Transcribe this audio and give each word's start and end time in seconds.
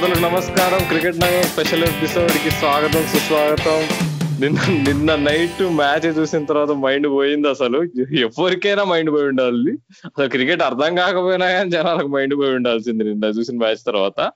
శ్రోతలకు 0.00 0.22
నమస్కారం. 0.22 0.88
క్రికెట్ 0.88 1.16
నగరం 1.16 1.42
స్పెషల్ 1.42 1.84
ఎపిసోడ్కి 1.84 2.50
స్వాగతం 2.50 3.02
సుస్వాగతం. 3.02 3.80
నిన్న 4.40 4.58
నిన్న 4.88 5.14
నైట్ 5.14 5.62
మ్యాచ్ 5.62 6.18
చూసిన 6.18 6.44
తర్వాత 6.44 6.70
మైండ్ 6.70 7.08
పోయింది 7.08 7.48
అసలు. 7.48 7.82
ఎవరికైనా 8.12 8.84
మైండ్ 8.84 9.10
పోయి 9.10 9.24
ఉండాలి. 9.24 9.72
అసలు 10.06 10.28
క్రికెట్ 10.28 10.62
అర్థం 10.62 10.94
కాకపోయినా 10.94 11.46
కానీ 11.46 11.70
జనాలకు 11.70 12.08
మైండ్ 12.08 12.36
పోయి 12.36 12.54
ఉండాల్సింది 12.54 13.04
నిన్న 13.04 13.24
చూసిన 13.24 13.58
మ్యాచ్ 13.58 13.84
తర్వాత. 13.86 14.30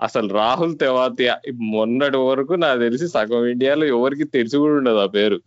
అసలు 0.00 0.28
రాహుల్ 0.28 0.78
తెవాతియా 0.78 1.38
మొన్నటి 1.54 2.16
వరకు 2.16 2.52
నాకు 2.52 2.78
తెలిసి 2.78 3.08
సగం 3.08 3.46
ఇండియాలో 3.46 3.86
ఎవరికి 3.86 4.24
తెలిసి 4.24 4.56
కూడా 4.56 4.74
ఉండదు 4.74 4.98
ఆ 4.98 5.06
పేరు. 5.06 5.40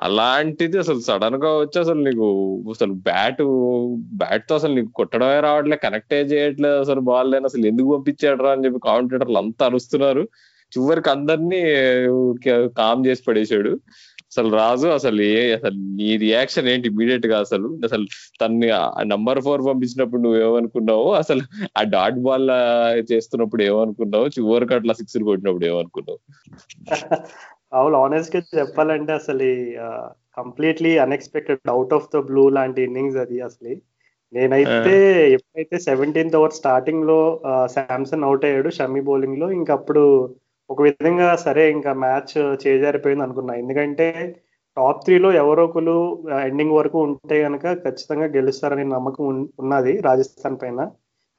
అలాంటిది 0.00 0.76
అసలు 0.82 1.00
సడన్గా 1.06 1.50
వచ్చి 1.58 1.78
అసలు 1.82 2.00
నీకు 2.06 2.26
అసలు 2.74 2.92
బ్యాట్ 3.08 3.42
బ్యాట్తో 4.20 4.54
అసలు 4.60 4.72
నీకు 4.78 4.90
కొట్టడమే 4.98 5.38
రావట్లే 5.46 5.76
కనెక్టే 5.84 6.20
చేయట్లేదు 6.32 6.78
అసలు 6.84 7.00
బాల్ 7.10 7.30
లేని 7.32 7.48
అసలు 7.50 7.64
ఎందుకు 7.70 7.88
పంపించాడు 7.94 8.44
రా 8.44 8.52
అని 8.52 8.64
చెప్పి 8.66 8.80
కామెంటేటర్లు 8.86 9.40
అంతా 9.42 9.64
అరుస్తున్నారు. 9.70 10.24
చివరికి 10.72 11.08
అందరినీ 11.14 11.60
కామ్ 12.80 13.04
చేసి 13.06 13.22
పడేశాడు. 13.28 13.72
అసలు 14.28 14.48
రాజు 14.56 14.88
అసలు 14.96 15.20
ఏ 15.30 15.40
అసలు 15.56 15.78
నీ 15.98 16.08
రియాక్షన్ 16.24 16.68
ఏంటి 16.72 16.86
ఇమీడియట్గా 16.92 17.36
అసలు? 17.44 17.68
అసలు 17.86 18.04
తన్ని 18.40 18.68
నంబర్ 19.12 19.40
ఫోర్ 19.46 19.62
పంపించినప్పుడు 19.68 20.22
నువ్వు 20.24 20.38
ఏమనుకున్నావు 20.46 21.08
అసలు 21.22 21.42
ఆ 21.78 21.84
డాట్ 21.94 22.20
బాల్ 22.26 22.46
చేస్తున్నప్పుడు 23.10 23.64
ఏమనుకున్నావు 23.68 24.28
చివరికి 24.36 24.74
అట్లా 24.78 24.94
సిక్స్ 25.00 25.18
కొట్టినప్పుడు 25.22 25.68
ఏమనుకున్నావు? 25.72 26.20
అవును 27.72 27.96
ఆనెస్ట్గా 28.04 28.40
చెప్పాలంటే 28.58 29.12
అసలు 29.20 29.46
completely 30.38 30.92
unexpected 31.04 31.70
out 31.74 31.94
of 31.98 32.10
the 32.14 32.20
blue 32.28 32.44
లాంటి 32.56 32.80
ఇన్నింగ్స్ 32.88 33.18
అది 33.24 33.36
అసలు. 33.48 33.72
నేనైతే 34.32 34.94
ఎప్పుడైతే 35.36 35.76
సెవెంటీన్త్ 35.86 36.36
ఓవర్ 36.40 36.56
స్టార్టింగ్లో 36.58 37.18
శాంసన్ 37.74 38.26
అవుట్ 38.28 38.44
అయ్యాడు 38.48 38.70
షమ్మి 38.78 39.02
బౌలింగ్లో 39.08 39.46
ఇంకా 39.58 39.72
అప్పుడు 39.78 40.02
ఒక 40.70 40.80
విధంగా 40.86 41.28
సరే 41.46 41.62
ఇంకా 41.76 41.92
మ్యాచ్ 42.04 42.32
చేజారిపోయింది 42.64 43.24
అనుకున్నా. 43.26 43.54
ఎందుకంటే 43.62 44.06
టాప్ 44.76 45.00
త్రీలో 45.04 45.30
ఎవరో 45.42 45.62
ఒకరు 45.68 45.96
ఎండింగ్ 46.48 46.76
వరకు 46.78 46.98
ఉంటే 47.06 47.36
కనుక 47.46 47.64
ఖచ్చితంగా 47.84 48.26
గెలుస్తారనే 48.36 48.84
నమ్మకం 48.94 49.24
ఉన్నది 49.62 49.92
రాజస్థాన్ 50.08 50.58
పైన. 50.62 50.80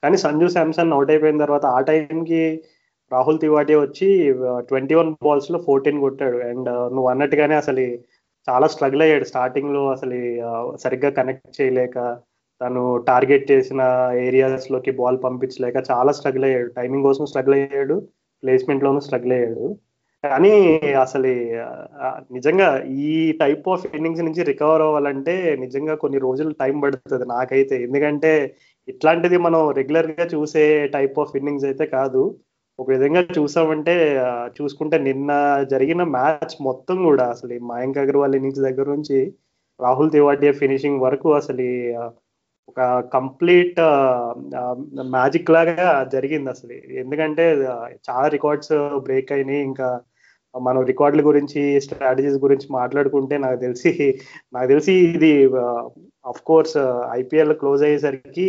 కానీ 0.04 0.18
సంజు 0.26 0.48
శాంసన్ 0.56 0.94
అవుట్ 0.96 1.12
అయిపోయిన 1.14 1.40
తర్వాత 1.46 1.66
ఆ 1.78 1.80
టైంకి 1.90 2.42
రాహుల్ 3.12 3.40
తివాటి 3.44 3.76
వచ్చి 3.76 4.08
ట్వంటీ 4.70 4.96
వన్ 5.00 5.12
బాల్స్లో 5.26 5.60
ఫోర్టీన్ 5.68 6.02
కొట్టాడు. 6.06 6.38
అండ్ 6.50 6.70
నువ్వు 6.96 7.10
అన్నట్టుగానే 7.12 7.56
అసలు 7.62 7.86
చాలా 8.48 8.68
స్ట్రగుల్ 8.74 9.04
అయ్యాడు. 9.06 9.26
స్టార్టింగ్లో 9.32 9.82
అసలు 9.96 10.18
సరిగ్గా 10.84 11.10
కనెక్ట్ 11.20 11.62
చేయలేక 11.62 11.98
తను 12.62 12.82
టార్గెట్ 13.10 13.46
చేసిన 13.52 13.82
ఏరియాస్లోకి 14.28 14.92
బాల్ 15.00 15.18
పంపించలేక 15.24 15.78
చాలా 15.92 16.12
స్ట్రగుల్ 16.18 16.46
అయ్యాడు. 16.50 16.70
టైమింగ్ 16.80 17.04
కోసం 17.04 17.26
స్ట్రగుల్ 17.32 17.56
అయ్యాడు. 17.60 17.96
ప్లేస్మెంట్ 18.44 18.84
లోనూ 18.84 19.00
స్ట్రగుల్ 19.00 19.34
అయ్యాడు. 19.38 19.66
కానీ 20.24 20.54
అసలు 21.04 21.30
నిజంగా 22.36 22.68
ఈ 23.06 23.14
టైప్ 23.42 23.70
ఆఫ్ 23.70 23.86
ఇన్నింగ్స్ 23.96 24.26
నుంచి 24.28 24.42
రికవర్ 24.50 24.84
అవ్వాలంటే 24.88 25.34
నిజంగా 25.60 25.94
కొన్ని 26.04 26.20
రోజులు 26.26 26.52
టైం 26.62 26.76
పడుతుంది 26.80 27.26
నాకైతే. 27.26 27.76
ఎందుకంటే 27.84 28.32
ఇట్లాంటిది 28.88 29.38
మనం 29.38 29.62
రెగ్యులర్గా 29.80 30.26
చూసే 30.36 30.66
టైప్ 30.88 31.18
ఆఫ్ 31.20 31.36
ఇన్నింగ్స్ 31.40 31.66
అయితే 31.66 31.86
కాదు. 31.98 32.24
ఒక 32.82 32.88
విధంగా 32.92 33.22
చూసామంటే 33.38 33.96
చూసుకుంటే 34.58 34.98
నిన్న 35.00 35.32
జరిగిన 35.72 36.02
మ్యాచ్ 36.16 36.56
మొత్తం 36.62 36.98
కూడా 37.04 37.26
అసలు 37.26 37.56
మయాంక్ 37.72 38.02
అగర్వాల్ 38.04 38.36
ఇన్నింగ్స్ 38.36 38.66
దగ్గర 38.68 38.88
నుంచి 38.96 39.20
రాహుల్ 39.80 40.12
తివాటియా 40.12 40.54
ఫినిషింగ్ 40.62 41.04
వరకు 41.06 41.30
అసలు 41.34 41.68
ఒక 42.70 42.82
కంప్లీట్ 43.14 43.80
మ్యాజిక్ 45.16 45.52
లాగా 45.52 45.88
జరిగింది 46.14 46.50
అసలు. 46.50 46.74
ఎందుకంటే 47.02 47.46
చాలా 48.10 48.28
రికార్డ్స్ 48.28 48.74
బ్రేక్ 49.00 49.32
అయినాయి. 49.32 49.62
ఇంకా 49.70 49.88
మనం 50.56 50.82
రికార్డుల 50.84 51.22
గురించి 51.28 51.62
స్ట్రాటజీస్ 51.82 52.38
గురించి 52.38 52.68
మాట్లాడుకుంటే 52.72 53.36
నాకు 53.38 53.60
తెలిసి 53.60 53.92
నాకు 54.54 54.68
తెలిసి 54.68 54.94
ఇది 55.16 55.34
అఫ్ 56.30 56.42
కోర్స్ 56.46 56.78
ఐపీఎల్ 57.20 57.54
క్లోజ్ 57.54 57.84
అయ్యేసరికి 57.84 58.48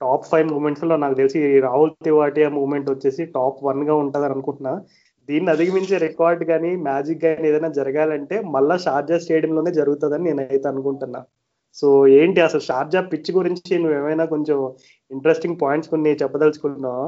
టాప్ 0.00 0.28
ఫైవ్ 0.30 0.46
మూమెంట్స్లో 0.48 0.96
నాకు 0.96 1.14
తెలిసి 1.14 1.40
రాహుల్ 1.66 1.92
తివాటియా 2.06 2.48
మూమెంట్ 2.58 2.88
వచ్చేసి 2.90 3.24
టాప్ 3.36 3.58
వన్గా 3.64 3.94
ఉంటది 3.94 4.26
అనుకుంటున్నా. 4.30 4.72
దీన్ని 5.28 5.50
అధిగమించే 5.50 5.98
రికార్డ్ 5.98 6.42
కానీ 6.44 6.70
మ్యాజిక్ 6.88 7.22
కానీ 7.22 7.48
ఏదైనా 7.50 7.70
జరగాలంటే 7.78 8.38
మళ్ళా 8.54 8.76
షార్జా 8.76 9.18
స్టేడియంలోనే 9.18 9.72
జరుగుతుందని 9.72 10.26
నేనైతే 10.28 10.68
అనుకుంటున్నా. 10.68 11.20
సో 11.76 11.86
ఏంటి 12.20 12.40
అసలు 12.40 12.60
షార్జా 12.60 13.00
పిచ్ 13.12 13.30
గురించి 13.32 13.78
నువ్వు 13.78 13.96
ఏమైనా 13.98 14.24
కొంచెం 14.24 14.58
ఇంట్రెస్టింగ్ 15.10 15.60
పాయింట్స్ 15.62 15.90
కొన్ని 15.90 16.10
చెప్పదలుచుకుంటున్నావా 16.22 17.06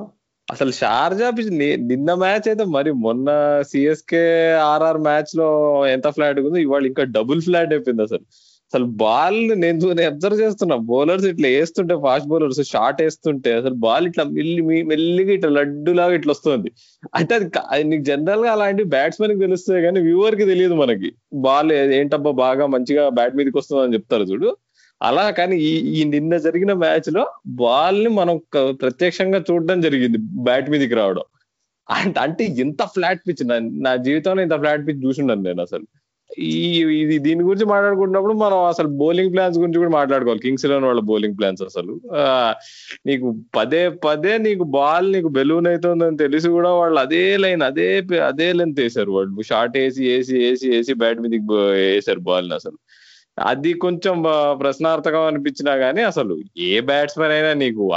అసలు 0.49 0.73
షార్జా 0.73 1.29
పిచ్ 1.31 1.53
నిన్న 1.91 2.11
మ్యాచ్ 2.15 2.49
అయితే 2.49 2.65
మరి 2.77 2.91
మొన్న 3.07 3.29
సిఎస్కే 3.63 4.25
ఆర్ఆర్ 4.73 4.99
మ్యాచ్లో 4.99 5.49
ఎంత 5.87 6.09
ఫ్లాట్ 6.09 6.41
ఉందో 6.41 6.57
ఇవాళ 6.57 6.85
ఇంకా 6.87 7.05
డబుల్ 7.17 7.41
ఫ్లాట్ 7.43 7.73
అయిపోయింది 7.73 8.03
అసలు. 8.03 8.25
అసలు 8.71 8.87
బాల్ 9.03 9.39
నేను 9.63 9.89
అబ్జర్వ్ 10.11 10.39
చేస్తున్నా. 10.45 10.77
బౌలర్స్ 10.91 11.27
ఇట్లా 11.31 11.49
వేస్తుంటే 11.57 11.95
ఫాస్ట్ 12.05 12.29
బౌలర్స్ 12.31 12.61
షార్ట్ 12.73 13.01
వేస్తుంటే 13.03 13.51
అసలు 13.61 13.77
బాల్ 13.85 14.07
ఇట్లా 14.11 14.25
మెల్లి 14.37 14.63
మెల్లిగా 14.91 15.33
ఇట్లా 15.39 15.51
లడ్డులాగా 15.59 16.15
ఇట్లా 16.19 16.33
వస్తుంది. 16.37 16.71
అంటే 17.19 17.35
అది 17.75 17.85
నీకు 17.91 18.05
జనరల్గా 18.11 18.51
అలాంటి 18.57 18.85
బ్యాట్స్మెన్కి 18.95 19.41
తెలుస్తుంది 19.47 19.81
కానీ 19.87 20.01
వ్యూవర్కి 20.09 20.47
తెలియదు 20.53 20.77
మనకి. 20.83 21.11
బాల్ 21.47 21.73
ఏంటబ్బా 22.01 22.33
బాగా 22.45 22.67
మంచిగా 22.77 23.05
బ్యాట్ 23.19 23.37
మీదకి 23.41 23.59
వస్తుంది 23.61 23.83
అని 23.85 23.97
చెప్తారు 23.99 24.27
చూడు. 24.33 24.51
అలా 25.01 25.25
కానీ 25.39 25.57
ఈ 25.69 25.73
ఈ 25.97 26.03
నిన్న 26.13 26.35
జరిగిన 26.45 26.73
మ్యాచ్లో 26.83 27.23
బాల్ని 27.63 28.11
మనం 28.21 28.37
ప్రత్యక్షంగా 28.83 29.41
చూడడం 29.49 29.81
జరిగింది 29.87 30.19
బ్యాట్ 30.49 30.71
మీదకి 30.75 30.97
రావడం. 31.01 31.25
అంటే 31.89 32.19
అంటే 32.27 32.45
ఇంత 32.65 32.83
ఫ్లాట్ 32.95 33.21
పిచ్ 33.29 33.43
నా 33.87 33.93
జీవితంలో 34.07 34.41
ఇంత 34.47 34.57
ఫ్లాట్ 34.63 34.85
పిచ్ 34.89 35.03
చూసిండను 35.07 35.45
నేను 35.49 35.63
అసలు. 35.67 35.87
ఈ 36.39 36.79
ఇది 37.03 37.19
దీని 37.19 37.43
గురించి 37.43 37.67
మాట్లాడుకుంటున్నప్పుడు 37.67 38.33
మనం 38.33 38.59
అసలు 38.65 38.89
బౌలింగ్ 38.89 39.33
ప్లాన్స్ 39.33 39.59
గురించి 39.59 39.79
కూడా 39.79 39.91
మాట్లాడుకోవాలి. 39.91 40.41
కింగ్స్ 40.41 40.65
ఎలెవన్ 40.65 40.85
వాళ్ళ 40.85 41.01
బౌలింగ్ 41.01 41.39
ప్లాన్స్ 41.39 41.63
అసలు. 41.63 42.01
నీకు 43.07 43.37
పదే 43.57 43.89
పదే 43.89 44.39
నీకు 44.39 44.65
బాల్ 44.65 45.13
నీకు 45.13 45.29
బెలూన్ 45.29 45.67
అవుతుందని 45.67 46.17
తెలిసి 46.17 46.49
కూడా 46.49 46.71
వాళ్ళు 46.73 47.01
అదే 47.01 47.37
లైన్ 47.37 47.63
అదే 47.63 48.03
అదే 48.31 48.53
లెంత్ 48.53 48.81
వేసారు 48.81 49.11
వాళ్ళు. 49.11 49.43
షార్ట్ 49.43 49.79
వేసి 49.79 50.09
వేసి 50.09 50.39
వేసి 50.39 50.71
వేసి 50.71 50.95
బ్యాట్ 50.95 51.21
మీదకి 51.21 51.45
వేసారు 51.53 52.21
బాల్ 52.21 52.53
అసలు. 52.53 52.79
అది 53.39 53.73
కొంచెం 53.73 54.23
ప్రశ్నార్థకం 54.61 55.23
అనిపించినా 55.23 55.75
గానీ 55.75 56.03
అసలు 56.03 56.39
ఏ 56.59 56.81
బ్యాట్స్మెన్ 56.81 57.33
అయినా 57.33 57.53
నీకు 57.53 57.93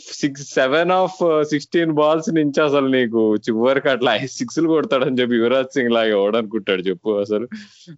six 0.00 0.54
seven 0.54 0.90
of 0.90 1.44
sixteen 1.44 1.92
balls 1.92 2.34
నుంచి 2.34 2.62
అసలు 2.62 2.86
నీకు 2.86 3.36
చివరికి 3.36 3.88
అట్లా 3.88 4.18
సిక్స్ 4.18 4.60
కొడతాడని 4.60 5.20
చెప్పి 5.20 5.36
యువరాజ్ 5.36 5.74
సింగ్ 5.74 5.90
లాగా 5.90 6.06
ఎవడనుకుంటాడు 6.06 6.82
చెప్పు 6.82 7.10
అసలు. 7.10 7.48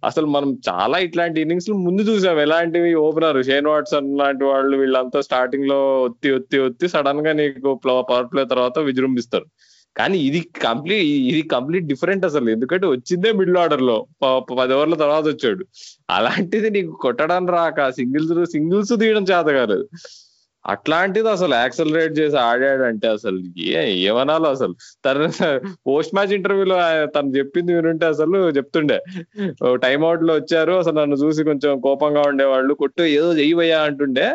అసలు 0.05 0.25
మనం 0.25 0.57
చాలా 0.69 0.97
ఇట్లాంటి 0.97 1.41
ఇన్నింగ్స్ 1.41 1.71
ముందు 1.71 2.01
చూసాం. 2.01 2.39
ఎలాంటివి 2.39 2.93
ఓపెనర్ 2.93 3.45
షేన్ 3.45 3.67
వాట్సన్ 3.67 4.17
లాంటి 4.17 4.43
వాళ్ళు 4.43 4.77
వీళ్ళంతా 4.77 5.21
స్టార్టింగ్లో 5.21 6.01
ఒత్తి 6.03 6.31
ఒత్తి 6.31 6.59
ఒత్తి 6.59 6.87
సడన్గా 6.87 7.33
నీకు 7.33 7.81
పవర్ 7.85 8.33
ప్లే 8.33 8.45
తర్వాత 8.45 8.79
విజృంభిస్తారు. 8.79 9.45
కానీ 9.97 10.17
ఇది 10.17 10.39
కంప్లీట్ 10.63 11.03
ఇది 11.31 11.41
కంప్లీట్ 11.41 11.85
డిఫరెంట్ 11.87 12.25
అసలు. 12.25 12.49
ఎందుకంటే 12.49 12.87
వచ్చిందే 12.87 13.31
మిడిల్ 13.31 13.57
ఆర్డర్లో. 13.57 13.97
పది 14.59 14.73
ఓవర్ల 14.73 14.95
తర్వాత 14.95 15.23
వచ్చాడు. 15.23 15.63
అలాంటిది 16.09 16.69
నీకు 16.69 16.91
కొట్టడం 17.01 17.47
రాక 17.47 17.89
సింగిల్స్ 17.89 18.51
సింగిల్స్ 18.51 18.93
తీయడం 18.99 19.23
చేత 19.23 19.45
కాలేదు 19.59 19.87
అట్లాంటిది 20.65 21.29
అసలు 21.29 21.53
యాక్సలరేట్ 21.55 22.13
చేసి 22.19 22.37
ఆడాడంటే 22.45 23.07
అసలు 23.07 23.39
ఏమనాలో 24.05 24.47
అసలు. 24.55 24.73
తన 25.05 25.27
పోస్ట్ 25.87 26.13
మ్యాచ్ 26.15 26.33
ఇంటర్వ్యూలో 26.37 26.77
తను 27.15 27.31
చెప్పింది 27.37 27.71
వినుంటే 27.77 28.05
అసలు 28.13 28.39
చెప్తుండే. 28.57 28.97
టైం 29.85 29.99
అవుట్లో 30.07 30.33
వచ్చారు 30.39 30.73
అసలు 30.81 30.97
నన్ను 31.01 31.17
చూసి 31.23 31.43
కొంచెం 31.49 31.73
కోపంగా 31.87 32.23
ఉండేవాళ్ళు 32.31 32.73
కొట్టు 32.81 33.03
ఏదో 33.17 33.29
చెయ్యవయ్యా 33.39 33.79
అంటుండే. 33.89 34.27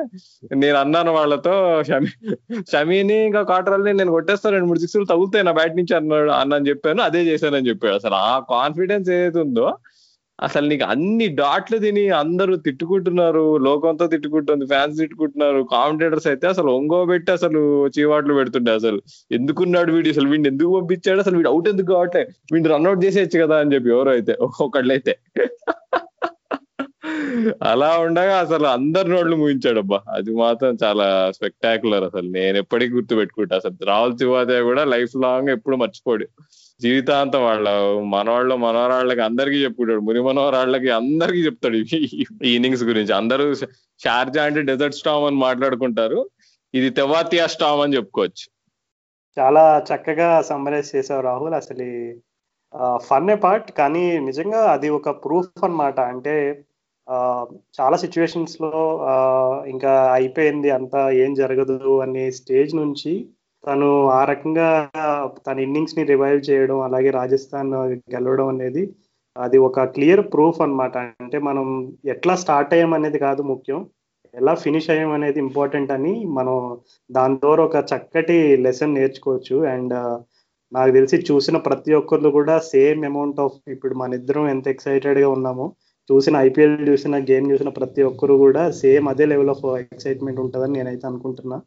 నేను 0.62 0.78
అన్నాను 0.84 1.12
వాళ్ళతో 1.18 1.54
షమి 1.90 2.10
షమీని 2.72 3.18
ఇంకా 3.28 3.42
కాటరల్ని 3.52 3.92
నేను 4.00 4.12
కొట్టేస్తాను 4.16 4.54
రెండు 4.56 4.68
మూడు 4.70 4.82
సిక్స్లు 4.84 5.06
తగులుతాయి 5.12 5.46
నా 5.48 5.54
బ్యాట్ 5.58 5.78
నుంచి 5.80 5.94
అన్నాడు 6.00 6.32
అన్నని 6.40 6.68
చెప్పాను 6.70 7.02
అదే 7.08 7.22
చేశానని 7.30 7.68
చెప్పాడు. 7.70 7.94
అసలు 8.00 8.16
ఆ 8.26 8.32
కాన్ఫిడెన్స్ 8.54 9.10
ఏదైతే 9.16 9.40
ఉందో 9.46 9.68
అసలు 10.42 10.68
నీకు 10.68 10.84
అన్ని 10.84 11.28
డాట్లు 11.28 11.78
తిని 11.78 12.08
అందరూ 12.08 12.56
తిట్టుకుంటున్నారు 12.56 13.56
లోకంతో 13.56 14.06
తిట్టుకుంటుంది 14.06 14.66
ఫ్యాన్స్ 14.66 14.98
తిట్టుకుంటున్నారు 14.98 15.66
కామెంటేటర్స్ 15.72 16.26
అయితే 16.26 16.46
అసలు 16.46 16.70
ఒంగోబెట్టి 16.70 17.32
అసలు 17.32 17.60
చీవాట్లు 17.88 18.34
పెడుతుండే 18.34 18.70
అసలు. 18.70 19.00
ఎందుకున్నాడు 19.32 19.92
వీడు? 19.92 20.08
అసలు 20.08 20.28
వీడిని 20.28 20.48
ఎందుకు 20.48 20.80
పంపించాడు? 20.80 21.20
అసలు 21.20 21.36
వీడు 21.36 21.48
అవుట్ 21.48 21.68
ఎందుకు 21.68 21.92
కావట్లే? 21.92 22.22
వీడిని 22.52 22.74
రన్అట్ 22.74 23.04
చేసేయచ్చు 23.04 23.40
కదా 23.44 23.58
అని 23.58 23.74
చెప్పి 23.74 23.90
ఎవరో 23.90 24.10
అయితే 24.10 24.36
ఒకళ్ళైతే 24.60 25.14
అలా 27.62 27.98
ఉండగా 27.98 28.38
అసలు 28.38 28.66
అందరి 28.66 29.08
నోళ్ళు 29.08 29.36
ముగించాడబ్బా 29.36 29.98
అది 30.08 30.34
మాత్రం 30.34 30.76
చాలా 30.84 31.30
స్పెక్టాకులర్ 31.36 32.04
అసలు. 32.04 32.28
నేను 32.30 32.58
ఎప్పటికీ 32.58 32.94
గుర్తు 32.94 33.14
పెట్టుకుంటా 33.14 33.56
అసలు 33.56 33.76
రాహుల్ 33.86 34.18
తివాదే 34.18 34.60
కూడా 34.60 34.84
లైఫ్ 34.84 35.16
లాంగ్ 35.16 35.48
ఎప్పుడు 35.48 35.76
మర్చిపోడు. 35.76 36.26
జీవితాంతం 36.82 37.44
వాళ్ళ 37.44 37.68
మనవాళ్ళు 38.14 38.54
మనవరాళ్ళకి 38.56 39.20
అందరికీ 39.20 39.56
చెప్పుకుంటాడు. 39.64 40.00
ముని 40.00 40.20
మనవరాళ్ళకి 40.20 40.90
అందరికీ 40.90 41.38
చెప్తాడు 41.38 41.76
ఈ 41.76 42.54
ఇన్నింగ్స్ 42.54 42.84
గురించి. 42.84 43.12
అందరూ 43.14 43.54
షార్జా 43.54 44.42
అంటే 44.44 44.62
డెజర్ట్ 44.62 44.96
స్టామ్ 44.96 45.24
అని 45.24 45.36
మాట్లాడుకుంటారు. 45.36 46.20
ఇది 46.74 46.90
తెవాతియా 46.90 47.46
స్టామ్ 47.46 47.80
అని 47.80 47.96
చెప్పుకోవచ్చు. 47.96 48.46
చాలా 49.38 49.84
చక్కగా 49.90 50.42
సమ్మరైజ్ 50.42 50.96
చేసావు 50.96 51.22
రాహుల్. 51.22 51.54
అసలు 51.54 51.86
ఫన్ 52.96 53.30
ఏ 53.30 53.34
పార్ట్ 53.34 53.72
కానీ 53.72 54.18
నిజంగా 54.18 54.60
అది 54.72 54.88
ఒక 54.88 55.10
ప్రూఫ్ 55.24 55.64
అన్నమాట. 55.64 56.00
అంటే 56.00 56.64
చాలా 57.80 57.96
సిచ్యువేషన్స్లో 57.96 58.72
ఇంకా 59.66 60.12
అయిపోయింది 60.12 60.70
అంతా 60.70 61.10
ఏం 61.10 61.34
జరగదు 61.34 62.00
అనే 62.00 62.30
స్టేజ్ 62.30 62.74
నుంచి 62.74 63.14
తను 63.64 63.88
ఆ 64.18 64.20
రకంగా 64.30 64.68
తన 65.46 65.56
ఇన్నింగ్స్ని 65.66 66.02
రివైవ్ 66.12 66.40
చేయడం 66.48 66.78
అలాగే 66.86 67.10
రాజస్థాన్ 67.20 67.72
గెలవడం 68.14 68.48
అనేది 68.54 68.82
అది 69.36 69.58
ఒక 69.68 69.84
క్లియర్ 69.96 70.22
ప్రూఫ్ 70.32 70.60
అనమాట 70.64 70.94
అంటే 71.24 71.38
మనం 71.48 71.66
ఎట్లా 72.14 72.34
స్టార్ట్ 72.42 72.72
అయ్యాం 72.74 72.92
అనేది 72.98 73.18
కాదు 73.26 73.42
ముఖ్యం. 73.52 73.80
ఎలా 74.34 74.52
ఫినిష్ 74.64 74.88
అయ్యాం 74.94 75.12
అనేది 75.16 75.38
ఇంపార్టెంట్ 75.44 75.90
అని 75.96 76.14
మనం 76.38 76.56
దాని 77.10 77.36
ద్వారా 77.42 77.62
ఒక 77.68 77.78
చక్కటి 77.92 78.36
లెసన్ 78.66 78.96
నేర్చుకోవచ్చు. 78.98 79.56
అండ్ 79.74 79.94
నాకు 80.72 80.90
తెలిసి 80.96 81.16
చూసిన 81.30 81.56
ప్రతి 81.68 81.92
ఒక్కరు 82.00 82.30
కూడా 82.38 82.54
సేమ్ 82.72 83.00
అమౌంట్ 83.10 83.40
ఆఫ్ 83.46 83.56
ఇప్పుడు 83.74 83.94
మన 84.02 84.18
ఇద్దరం 84.20 84.44
ఎంత 84.54 84.66
ఎక్సైటెడ్గా 84.74 85.28
ఉన్నామో 85.36 85.66
చూసిన 86.10 86.36
ఐపీఎల్ 86.48 86.76
చూసిన 86.90 87.16
గేమ్ 87.30 87.46
చూసిన 87.52 87.70
ప్రతి 87.78 88.02
ఒక్కరు 88.02 88.34
కూడా 88.44 88.62
సేమ్ 88.82 89.06
అదే 89.12 89.26
లెవెల్ 89.32 89.52
ఆఫ్ 89.54 89.64
ఎక్సైట్మెంట్ 89.84 90.40
ఉంటుందని 90.44 90.76
నేనైతే 90.78 91.04
అనుకుంటున్నా. 91.10 91.58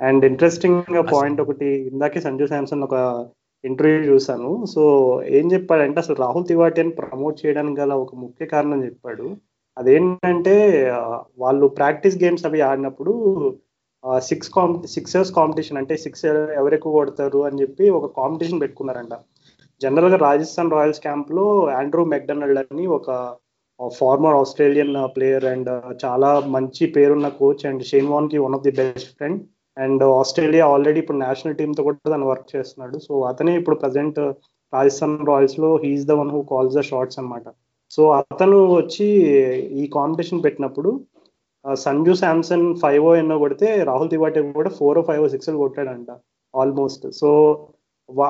అండ్ 0.00 0.22
ఇంట్రెస్టింగ్ 0.28 0.82
పాయింట్ 1.12 1.40
ఒకటి 1.44 1.68
ఇందాకే 1.90 2.20
సంజు 2.26 2.46
శాంసన్ 2.52 2.84
ఒక 2.86 2.96
ఇంటర్వ్యూ 3.64 4.00
చూసాను 4.10 4.50
సో 4.74 4.82
ఏం 5.38 5.46
చెప్పాడంటే 5.52 5.98
అసలు 6.02 6.16
రాహుల్ 6.22 6.48
తివాటిని 6.50 6.90
ప్రమోట్ 7.00 7.42
చేయడానికి 7.42 7.78
గల 7.80 7.92
ఒక 8.04 8.14
ముఖ్య 8.24 8.46
కారణం 8.54 8.80
చెప్పాడు. 8.86 9.26
అదేంటంటే 9.76 10.54
వాళ్ళు 11.42 11.66
ప్రాక్టీస్ 11.78 12.18
గేమ్స్ 12.22 12.46
అవి 12.48 12.60
ఆడినప్పుడు 12.70 13.12
సిక్స్ 14.28 14.50
కాం 14.56 14.70
సిక్సర్స్ 14.94 15.32
కాంపిటీషన్ 15.38 15.78
అంటే 15.80 15.94
సిక్స్ 16.02 16.24
ఎవరు 16.58 16.74
ఎక్కువ 16.78 16.92
కొడతారు 16.98 17.40
అని 17.48 17.60
చెప్పి 17.62 17.84
ఒక 17.98 18.10
కాంపిటీషన్ 18.20 18.62
పెట్టుకున్నారంట. 18.64 19.14
జనరల్గా 19.80 20.18
రాజస్థాన్ 20.26 20.74
రాయల్స్ 20.76 21.02
క్యాంప్లో 21.06 21.46
ఆండ్రూ 21.78 22.02
మెక్డొనాల్డ్ 22.14 22.60
అని 22.62 22.84
ఒక 22.98 23.08
ఫార్మర్ 24.00 24.38
ఆస్ట్రేలియన్ 24.42 24.94
ప్లేయర్ 25.16 25.46
అండ్ 25.52 25.70
చాలా 26.04 26.30
మంచి 26.56 26.84
పేరున్న 26.96 27.28
coach 27.40 27.64
and 27.70 27.82
Shane 27.90 28.12
వాన్కి 28.12 28.38
one 28.46 28.56
of 28.58 28.66
the 28.68 28.74
best 28.82 29.10
friend. 29.18 29.40
And 29.76 30.02
Australia 30.18 30.64
already 30.72 30.98
ఇప్పుడు 31.02 31.20
నేషనల్ 31.24 31.56
టీమ్తో 31.60 31.82
కూడా 31.86 32.12
తను 32.14 32.26
వర్క్ 32.30 32.48
చేస్తున్నాడు. 32.54 32.96
సో 33.06 33.12
అతనే 33.30 33.52
ఇప్పుడు 33.60 33.76
present 33.82 34.18
Rajasthan 34.72 35.16
రాయల్స్లో 35.30 35.70
he is 35.84 36.06
the 36.10 36.14
one 36.20 36.32
who 36.36 36.40
calls 36.52 36.76
the 36.78 36.82
shots 36.90 37.18
అన్నమాట. 37.20 37.46
సో 37.94 38.02
అతను 38.20 38.58
వచ్చి 38.78 39.06
ఈ 39.80 39.84
కాంపిటీషన్ 39.98 40.44
పెట్టినప్పుడు 40.46 40.90
సంజు 41.84 42.14
శాంసన్ 42.20 42.64
ఫైవ్ 42.82 43.04
ఓ 43.08 43.12
ఎన్నో 43.20 43.36
కొడితే 43.42 43.68
రాహుల్ 43.90 44.10
తివాటే 44.14 44.40
కూడా 44.58 44.70
ఫోర్ 44.78 45.00
ఫైవ్ 45.08 45.26
సిక్స్ 45.34 45.50
కొట్టాడంట 45.62 46.10
ఆల్మోస్ట్. 46.54 47.04
సో 47.20 47.28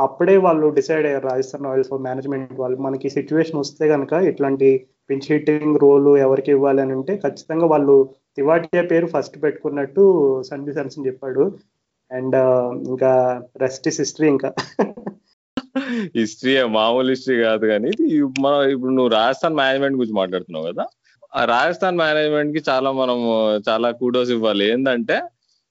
అప్పుడే 0.07 0.35
వాళ్ళు 0.45 0.67
డిసైడ్ 0.77 1.07
అయ్యారు 1.09 1.27
రాజస్థాన్ 1.31 1.67
రాయల్స్ 1.69 1.91
మేనేజ్మెంట్ 2.09 2.53
వాళ్ళు. 2.63 2.77
మనకి 2.87 3.09
సిచ్యువేషన్ 3.17 3.61
వస్తే 3.63 3.85
కనుక 3.95 4.13
ఇట్లాంటి 4.31 4.69
పిచ్ 5.11 5.27
హిట్టింగ్ 5.33 5.79
రోల్ 5.85 6.11
ఎవరికి 6.27 6.53
ఇవ్వాలి 6.57 6.81
అని 6.85 6.95
ఉంటే 6.99 7.15
ఖచ్చితంగా 7.25 7.67
వాళ్ళు 7.75 7.97
తివాటియా 8.37 8.83
పేరు 8.83 9.07
ఫస్ట్ 9.07 9.43
పెట్టుకున్నట్టు 9.43 10.03
సండి 10.43 10.75
శాంసన్ 10.75 11.07
చెప్పాడు. 11.07 11.59
అండ్ 12.11 12.37
uh, 12.37 12.89
ఇంకా 12.89 13.43
రెస్ట్ 13.57 13.89
ఇస్ 13.89 14.01
హిస్టరీ 14.01 14.29
ఇంకా. 14.29 14.51
హిస్టరీ 16.17 16.63
మామూలు 16.65 17.09
హిస్టరీ 17.09 17.37
కాదు 17.43 17.67
కానీ 17.67 17.91
మనం 18.41 18.69
ఇప్పుడు 18.69 18.91
నువ్వు 18.91 19.09
రాజస్థాన్ 19.09 19.57
మేనేజ్మెంట్ 19.57 19.97
గురించి 19.97 20.15
మాట్లాడుతున్నావు 20.15 20.67
కదా? 20.73 20.85
ఆ 21.37 21.45
రాజస్థాన్ 21.45 21.99
మేనేజ్మెంట్కి 21.99 22.65
చాలా 22.69 22.93
మనం 22.93 23.19
చాలా 23.69 23.91
కూడోస్ 23.91 24.31
ఇవ్వాలి. 24.31 24.65
ఏంటంటే 24.73 25.23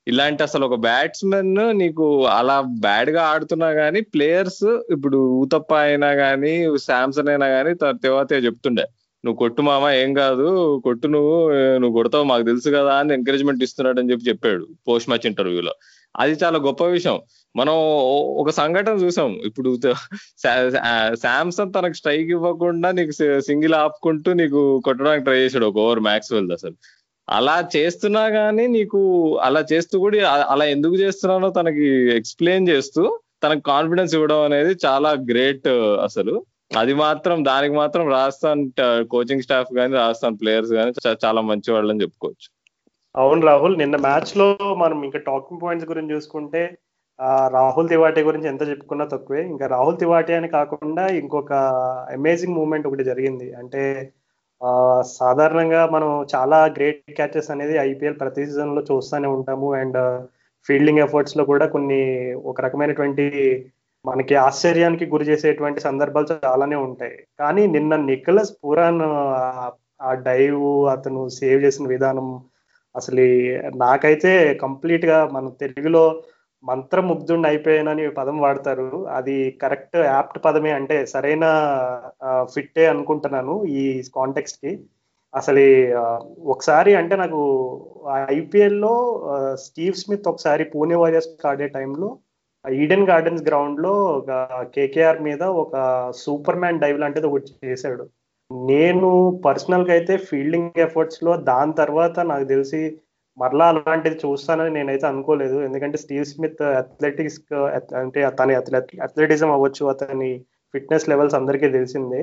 ఇలాంటి 0.07 0.44
అసలు 0.44 0.66
ఒక 0.66 0.75
బ్యాట్స్మెన్ 0.80 1.56
నీకు 1.77 2.25
అలా 2.25 2.62
బ్యాడ్గా 2.62 3.21
ఆడుతున్నా 3.24 3.69
గానీ 3.69 4.01
ప్లేయర్స్ 4.01 4.66
ఇప్పుడు 4.92 5.18
ఊతప్ప 5.18 5.74
అయినా 5.75 6.09
గానీ 6.12 6.77
శాంసన్ 6.77 7.30
అయినా 7.30 7.48
గానీ 7.48 7.74
తర్వాత 7.74 8.31
చెప్తుండే. 8.33 8.86
నువ్వు 9.25 9.37
కొట్టు 9.37 9.61
మామ 9.61 9.89
ఏం 9.89 10.13
కాదు 10.13 10.47
కొట్టు 10.83 11.07
నువ్వు 11.07 11.51
నువ్వు 11.77 11.93
కొడతావు 11.93 12.23
మాకు 12.23 12.43
తెలుసు 12.43 12.69
కదా 12.69 12.93
అని 12.93 13.13
ఎంకరేజ్మెంట్ 13.13 13.63
ఇస్తున్నాడు 13.63 13.99
అని 13.99 14.11
చెప్పి 14.11 14.29
చెప్పాడు 14.29 14.67
పోస్ట్ 14.87 15.09
మ్యాచ్ 15.09 15.27
ఇంటర్వ్యూలో 15.27 15.73
అది 16.15 16.33
చాలా 16.33 16.57
గొప్ప 16.59 16.83
విషయం. 16.83 17.21
మనం 17.55 17.73
ఒక 18.41 18.49
సంఘటన 18.49 18.93
చూసాం. 18.93 19.31
ఇప్పుడు 19.45 19.69
శాంసంగ్ 21.15 21.73
తనకు 21.73 21.93
స్ట్రైక్ 21.93 22.29
ఇవ్వకుండా 22.29 22.91
నీకు 22.91 23.11
సింగిల్ 23.39 23.73
ఆపుకుంటూ 23.73 24.33
నీకు 24.33 24.81
కొట్టడానికి 24.85 25.23
ట్రై 25.23 25.37
చేశాడు 25.37 25.65
ఒక 25.65 25.77
ఓవర్ 25.77 25.99
మ్యాక్స్వెల్ 25.99 26.51
అసలు. 26.51 26.75
అలా 27.29 27.69
చేస్తున్నా 27.75 28.25
గానీ 28.25 28.67
నీకు 28.67 29.01
అలా 29.37 29.65
చేస్తూ 29.73 29.99
కూడా 29.99 30.31
అలా 30.49 30.65
ఎందుకు 30.65 30.95
చేస్తున్నానో 30.95 31.49
తనకి 31.49 31.85
ఎక్స్ప్లెయిన్ 32.17 32.69
చేస్తూ 32.69 33.19
తనకు 33.43 33.59
కాన్ఫిడెన్స్ 33.59 34.13
ఇవ్వడం 34.13 34.41
అనేది 34.41 34.73
చాలా 34.85 35.11
గ్రేట్ 35.29 35.67
అసలు. 36.03 36.35
అది 36.77 36.93
మాత్రం 36.93 37.37
దానికి 37.45 37.75
మాత్రం 37.75 38.03
రాజస్థాన్ 38.09 38.61
కోచింగ్ 39.11 39.41
స్టాఫ్ 39.41 39.71
కానీ 39.77 39.93
రాజస్థాన్ 39.93 40.39
ప్లేయర్స్ 40.41 40.71
కానీ 40.73 40.91
చాలా 41.25 41.41
మంచి 41.41 41.69
వాళ్ళని 41.73 42.01
చెప్పుకోవచ్చు. 42.01 42.47
అవును 43.15 43.41
రాహుల్ 43.45 43.77
నిన్న 43.77 43.95
మ్యాచ్లో 43.95 44.47
మనం 44.77 45.03
ఇంకా 45.03 45.19
టాకింగ్ 45.19 45.61
పాయింట్స్ 45.63 45.89
గురించి 45.89 46.15
చూసుకుంటే 46.15 46.61
రాహుల్ 47.55 47.89
తివాటి 47.89 48.21
గురించి 48.21 48.47
ఎంత 48.47 48.63
చెప్పుకున్నా 48.69 49.05
తక్కువే. 49.05 49.41
ఇంకా 49.51 49.65
రాహుల్ 49.67 49.99
తివాటి 49.99 50.33
అని 50.33 50.47
కాకుండా 50.47 51.03
ఇంకొక 51.07 51.53
అమేజింగ్ 52.15 52.55
మూమెంట్ 52.55 52.87
ఒకటి 52.87 53.03
జరిగింది. 53.03 53.47
అంటే 53.53 53.83
సాధారణంగా 55.19 55.81
మనం 55.87 56.09
చాలా 56.35 56.59
గ్రేట్ 56.77 57.13
క్యాచెస్ 57.15 57.51
అనేది 57.51 57.75
ఐపీఎల్ 57.77 58.19
ప్రతి 58.19 58.45
సీజన్లో 58.45 58.83
చూస్తూనే 58.91 59.27
ఉంటాము. 59.27 59.69
అండ్ 59.81 59.99
ఫీల్డింగ్ 60.67 60.99
ఎఫర్ట్స్లో 60.99 61.45
కూడా 61.45 61.65
కొన్ని 61.67 62.01
ఒక 62.33 62.61
రకమైనటువంటి 62.61 63.25
మనకి 64.05 64.35
ఆశ్చర్యానికి 64.35 65.05
గురి 65.05 65.25
చేసేటువంటి 65.25 65.81
సందర్భాలు 65.81 66.45
చాలానే 66.45 66.75
ఉంటాయి. 66.75 67.23
కానీ 67.39 67.67
నిన్న 67.67 67.95
నికలస్ 67.95 68.51
పురాన్ 68.65 69.01
ఆ- 69.01 70.13
డైవ్ 70.13 70.88
అతను 70.88 71.29
సేవ్ 71.29 71.63
చేసిన 71.63 71.88
విధానం 71.88 72.44
అసలు 72.95 73.21
నాకైతే 73.77 74.53
కంప్లీట్గా 74.53 75.27
మన 75.27 75.50
తెలుగులో 75.50 76.23
మంత్రముగ్ధుడిని 76.63 77.47
అయిపోయానని 77.47 78.09
పదం 78.09 78.39
వాడతారు. 78.39 79.07
అది 79.07 79.51
కరెక్ట్ 79.51 79.97
యాప్ట్ 79.97 80.39
పదమే. 80.45 80.71
అంటే 80.71 81.06
సరైన 81.06 81.41
ఫిట్టే 82.44 82.85
అనుకుంటున్నాను 82.85 83.63
ఈ 83.63 84.03
కాంటెక్స్ట్కి 84.15 84.80
అసలు 85.35 85.94
ఒకసారి 86.42 86.95
అంటే 86.95 87.16
నాకు 87.16 87.80
ఐపీఎల్లో 88.30 89.23
స్టీవ్ 89.54 89.95
స్మిత్ 89.95 90.28
ఒకసారి 90.28 90.63
పూణే 90.63 90.95
వారియర్స్ 90.95 91.47
ఆడే 91.47 91.68
టైంలో 91.68 92.18
ఈడెన్ 92.65 93.07
గార్డెన్స్ 93.09 93.43
గ్రౌండ్లో 93.43 93.93
ఒక 94.17 94.31
కేకేఆర్ 94.75 95.19
మీద 95.21 95.43
ఒక 95.63 95.75
సూపర్ 96.23 96.59
మ్యాన్ 96.61 96.79
డైవ్ 96.83 96.99
లాంటిది 96.99 97.27
ఒకటి 97.29 97.51
చేశాడు. 97.65 98.03
నేను 98.51 99.09
పర్సనల్గా 99.45 99.91
అయితే 99.93 100.13
ఫీల్డింగ్ 100.29 100.79
ఎఫర్ట్స్లో 100.85 101.31
దాని 101.51 101.73
తర్వాత 101.81 102.15
నాకు 102.31 102.45
తెలిసి 102.53 102.81
మరలా 103.37 103.67
అలాంటిది 103.73 104.17
చూస్తానని 104.23 104.71
నేనైతే 104.77 105.05
అనుకోలేదు. 105.11 105.57
ఎందుకంటే 105.67 105.97
స్టీవ్ 106.03 106.25
స్మిత్ 106.31 106.61
అథ్లెటిక్స్ 106.81 107.39
అంటే 108.01 108.21
తన 108.39 108.57
అథ్లెటిజం 109.07 109.51
అవ్వచ్చు 109.57 109.85
అతని 109.93 110.31
ఫిట్నెస్ 110.73 111.09
లెవెల్స్ 111.11 111.37
అందరికీ 111.39 111.67
తెలిసిందే. 111.77 112.21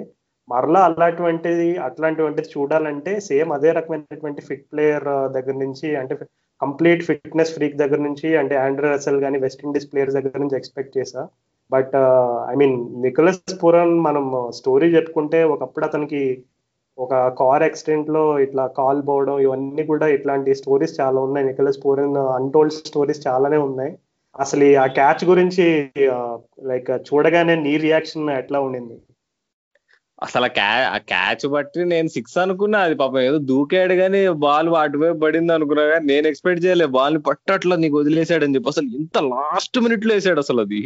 మరలా 0.48 0.80
అలాంటివంటిది 0.88 1.68
అట్లాంటివంటిది 1.86 2.48
చూడాలంటే 2.54 3.12
సేమ్ 3.28 3.50
అదే 3.56 3.70
రకమైనటువంటి 3.78 4.40
ఫిట్ 4.48 4.66
ప్లేయర్ 4.72 5.08
దగ్గర 5.36 5.56
నుంచి 5.64 5.88
అంటే 5.96 6.14
కంప్లీట్ 6.60 7.02
ఫిట్నెస్ 7.04 7.54
ఫ్రీక్ 7.54 7.76
దగ్గర 7.76 8.00
నుంచి 8.00 8.28
అంటే 8.36 8.54
ఆండ్రూ 8.56 8.86
రసెల్ 8.92 9.20
కానీ 9.20 9.38
వెస్ట్ 9.38 9.64
ఇండీస్ 9.64 9.90
ప్లేయర్స్ 9.90 10.16
దగ్గర 10.18 10.38
నుంచి 10.38 10.56
ఎక్స్పెక్ట్ 10.56 10.96
చేసా 10.98 11.22
but 11.70 11.94
I 12.52 12.54
mean 12.54 12.76
Nicholas 13.02 13.42
Pooran 13.62 13.94
మనం 14.00 14.24
స్టోరీ 14.50 14.88
చెప్పుకుంటే 14.96 15.40
ఒకప్పుడు 15.54 15.84
అతనికి 15.84 16.22
ఒక 16.98 17.14
కార్ 17.38 17.62
యాక్సిడెంట్లో 17.62 18.22
ఇట్లా 18.38 18.64
కాల్ 18.78 19.00
పోవడం 19.08 19.36
ఇవన్నీ 19.40 19.82
కూడా 19.86 20.06
ఇట్లాంటి 20.16 20.54
స్టోరీస్ 20.54 21.00
చాలా 21.00 21.18
ఉన్నాయి. 21.20 21.46
నికోలస్ 21.46 21.82
పూరన్ 21.84 22.16
అన్టోల్డ్ 22.38 22.76
స్టోరీస్ 22.80 23.26
చాలానే 23.26 23.58
ఉన్నాయి. 23.68 23.92
అసలు 24.36 24.66
ఆ 24.84 24.86
క్యాచ్ 24.98 25.22
గురించి 25.30 25.64
లైక్ 26.70 26.90
చూడగానే 27.08 27.54
నీ 27.64 27.72
రియాక్షన్ 27.86 28.30
ఎట్లా 28.40 28.58
ఉండింది? 28.66 28.96
అసలు 30.20 30.46
ఆ 30.90 30.98
క్యాచ్ 31.10 31.44
బట్టి 31.52 31.84
నేను 31.92 32.08
సిక్స్ 32.14 32.36
అనుకున్నా 32.42 32.78
అది 32.86 32.94
పాపం 32.94 33.20
ఏదో 33.20 33.38
దూకాడు 33.50 33.94
కానీ 34.00 34.20
బాల్ 34.42 34.68
అటువైపు 34.82 35.18
పడింది 35.22 35.52
అనుకున్నా 35.54 35.84
కానీ 35.92 36.04
నేను 36.06 36.26
ఎక్స్పెక్ట్ 36.30 36.64
చేయలేదు 36.64 36.92
బాల్ని 36.96 37.20
పట్టట్లా 37.28 37.76
నీకు 37.84 38.00
అని 38.00 38.54
చెప్పి 38.56 38.72
అసలు 38.74 38.88
ఇంత 39.00 39.18
లాస్ట్ 39.32 39.78
మినిట్లో 39.84 40.14
వేసాడు 40.14 40.42
అసలు 40.44 40.62
అది. 40.66 40.82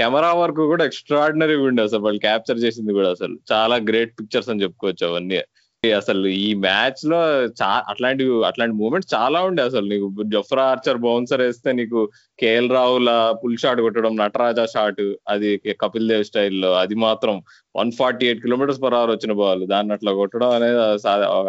కెమెరా 0.00 0.30
వర్క్ 0.40 0.62
కూడా 0.72 0.84
ఎక్స్ట్రాడినరీ 0.90 1.58
ఉండే 1.66 1.82
అసలు 1.82 2.04
వాళ్ళు 2.06 2.22
క్యాప్చర్ 2.26 2.62
చేసింది 2.64 2.92
కూడా 2.92 3.10
అసలు. 3.16 3.36
చాలా 3.52 3.76
గ్రేట్ 3.90 4.14
పిక్చర్స్ 4.20 4.50
అని 4.50 4.64
చెప్పుకోవచ్చు 4.64 5.04
అవన్నీ. 5.10 5.40
అసలు 5.82 6.26
ఈ 6.40 6.46
మ్యాచ్లో 6.60 7.18
చా 7.58 7.70
అట్లాంటి 7.90 8.24
అట్లాంటి 8.48 8.74
మూమెంట్స్ 8.76 9.10
చాలా 9.14 9.38
ఉండే 9.48 9.62
అసలు. 9.62 9.86
నీకు 9.92 10.06
జఫ్రా 10.34 10.64
ఆర్చర్ 10.70 10.98
బౌన్సర్ 10.98 11.42
వేస్తే 11.42 11.70
నీకు 11.72 12.00
కేఎల్ 12.38 12.70
రాహుల్ 12.70 13.10
పుల్ 13.42 13.58
షాట్ 13.58 13.80
కొట్టడం 13.80 14.14
నటరాజా 14.16 14.64
షాట్ 14.74 15.02
అది 15.28 15.50
కపిల్ 15.82 16.08
దేవ్ 16.08 16.24
స్టైల్లో 16.24 16.70
అది 16.82 16.96
మాత్రం 17.04 17.36
one 17.74 17.90
forty 17.98 18.24
eight 18.26 18.42
kilometres 18.42 18.80
per 18.82 18.96
hour 18.96 19.10
వచ్చిన 19.14 19.32
బాల్ 19.40 19.62
దాన్ని 19.72 19.92
అట్లా 19.96 20.10
కొట్టడం 20.18 20.50
అనేది 20.56 20.78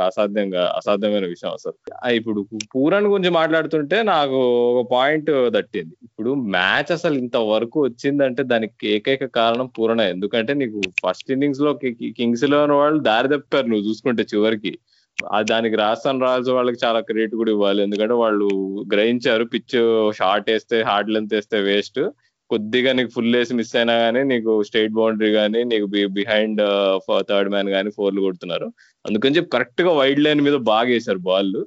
అసాధ్యంగా 0.07 0.63
అసాధ్యమైన 0.79 1.25
విషయం 1.33 1.51
అసలు. 1.57 1.75
ఇప్పుడు 2.19 2.39
పూరన్ 2.73 3.09
గురించి 3.13 3.31
మాట్లాడుతుంటే 3.39 3.97
నాకు 4.13 4.39
ఒక 4.71 4.81
పాయింట్ 4.95 5.31
తట్టింది 5.57 5.95
ఇప్పుడు 6.07 6.33
మ్యాచ్ 6.57 6.91
అసలు 6.97 7.17
ఇంత 7.23 7.37
వరకు 7.53 7.79
వచ్చిందంటే 7.87 8.43
దానికి 8.53 8.87
ఏకైక 8.95 9.29
కారణం 9.39 9.69
పూరణ 9.77 10.01
ఎందుకంటే 10.15 10.53
నీకు 10.63 10.81
ఫస్ట్ 11.03 11.31
ఇన్నింగ్స్లో 11.35 11.73
కింగ్స్లో 12.19 12.59
వాళ్ళు 12.81 13.01
దారి 13.11 13.31
తప్పారు 13.35 13.69
నువ్వు 13.71 13.87
చూసుకుంటే 13.89 14.25
చివరికి. 14.33 14.73
ఆ 15.17 15.37
దానికి 15.51 15.75
రాజస్థాన్ 15.81 16.23
రాయల్స్ 16.23 16.49
వాళ్ళకి 16.55 16.77
చాలా 16.85 16.99
క్రెడిట్ 16.99 17.35
కూడా 17.41 17.51
ఇవ్వాలి. 17.51 17.81
ఎందుకంటే 17.83 18.15
వాళ్ళు 18.23 18.47
గ్రహించారు 18.93 19.43
పిచ్ 19.53 19.75
షార్ట్ 20.19 20.49
వేస్తే 20.49 20.77
హార్డ్ 20.89 21.11
లెంత్ 21.15 21.35
వేస్తే 21.35 21.59
వేస్ట్ 21.69 21.99
కొద్దిగా 22.49 22.93
నీకు 22.93 23.09
ఫుల్ 23.09 23.35
వేసి 23.35 23.53
మిస్ 23.53 23.75
అయినా 23.75 23.97
కానీ 23.97 24.23
నీకు 24.23 24.63
స్టేట్ 24.63 24.93
బౌండరీ 24.93 25.31
గానీ 25.31 25.63
నీకు 25.63 25.85
బిహైండ్ 25.85 26.61
థర్డ్ 27.29 27.49
మ్యాన్ 27.49 27.69
కానీ 27.69 27.91
ఫోర్లు 27.91 28.21
కొడుతున్నారు. 28.21 28.65
అందుకని 29.07 29.35
చెప్పి 29.35 29.49
కరెక్ట్గా 29.49 29.91
వైడ్ 29.91 30.19
లైన్ 30.19 30.41
మీద 30.41 30.53
బాగా 30.53 30.87
వేశారు 30.87 31.17
బాల్ 31.17 31.65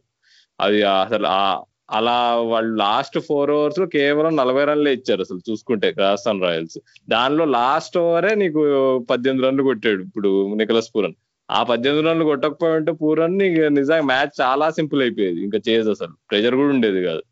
అది 0.60 0.82
అసలు 0.82 1.26
ఆ- 1.26 1.62
అలా 1.90 2.36
వాళ్ళు 2.36 2.76
లాస్ట్ 2.76 3.18
ఫోర్ 3.18 3.50
ఓవర్స్లో 3.50 3.86
కేవలం 3.86 4.36
నలభై 4.36 4.64
రన్లే 4.64 4.92
ఇచ్చారు 4.92 5.20
అసలు 5.20 5.40
చూసుకుంటే 5.50 5.94
రాజస్థాన్ 5.98 6.42
రాయల్స్. 6.42 6.78
దానిలో 7.08 7.44
లాస్ట్ 7.44 7.98
ఓవరే 7.98 8.34
నీకు 8.34 8.98
పద్దెనిమిది 8.98 9.48
రన్లు 9.48 9.62
కొట్టాడు 9.62 10.02
ఇప్పుడు 10.02 10.54
నికలస్ 10.54 10.88
పూరన్. 10.96 11.12
ఆ 11.50 11.62
పద్దెనిమిది 11.62 12.08
రన్లు 12.08 12.24
కొట్టకపోయి 12.24 12.72
ఉంటే 12.72 12.92
పూరన్ 12.92 13.38
నీకు 13.38 13.60
నిజంగా 13.60 14.02
మ్యాచ్ 14.02 14.40
చాలా 14.40 14.70
సింపుల్ 14.70 15.02
అయిపోయేది. 15.02 15.42
ఇంకా 15.42 15.60
చేజ్ 15.68 15.88
అసలు. 15.88 16.12
ప్రెషర్ 16.30 16.54
కూడా 16.54 16.68
ఉండేది 16.68 17.02
కాదు. 17.02 17.22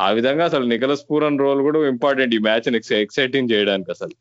ఆ 0.00 0.10
విధంగా 0.10 0.44
అసలు 0.44 0.64
నికలస్ 0.64 1.06
పూరన్ 1.10 1.38
రోల్ 1.38 1.62
కూడా 1.62 1.88
ఇంపార్టెంట్ 1.88 2.34
ఈ 2.34 2.38
మ్యాచ్ 2.38 2.94
ఎక్సైటింగ్ 2.94 3.50
చేయడానికి 3.50 3.90
అసలు. 3.90 4.14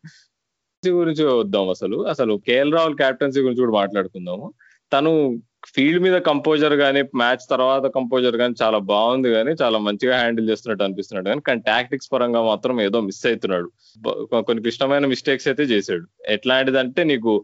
గురించి 0.87 1.25
వద్దాం 1.25 1.69
అసలు. 1.69 1.97
అసలు 2.07 2.41
కేఎల్ 2.47 2.73
రాహుల్ 2.73 2.95
క్యాప్టెన్సీ 2.95 3.39
గురించి 3.39 3.59
కూడా 3.59 3.71
మాట్లాడుకుందాము. 3.71 4.53
తను 4.93 5.11
ఫీల్డ్ 5.65 6.03
మీద 6.03 6.17
కంపోజర్ 6.21 6.75
కానీ 6.75 7.01
మ్యాచ్ 7.15 7.43
తర్వాత 7.49 7.85
కంపోజర్ 7.85 8.37
కానీ 8.37 8.53
చాలా 8.61 8.77
బాగుంది 8.77 9.29
కానీ 9.31 9.51
చాలా 9.61 9.77
మంచిగా 9.77 10.17
హ్యాండిల్ 10.17 10.49
చేస్తున్నట్టు 10.49 10.83
అనిపిస్తున్నాడు 10.83 11.27
కానీ 11.29 11.41
కానీ 11.47 11.61
టాక్టిక్స్ 11.67 12.09
పరంగా 12.13 12.41
మాత్రం 12.43 12.81
ఏదో 12.81 13.01
మిస్ 13.01 13.25
అవుతున్నాడు. 13.25 13.71
కొన్ని 14.31 14.61
క్లిష్టమైన 14.61 15.05
మిస్టేక్స్ 15.05 15.47
అయితే 15.47 15.63
చేశాడు. 15.63 16.05
ఎట్లాంటిదంటే 16.27 17.03
నీకు 17.03 17.43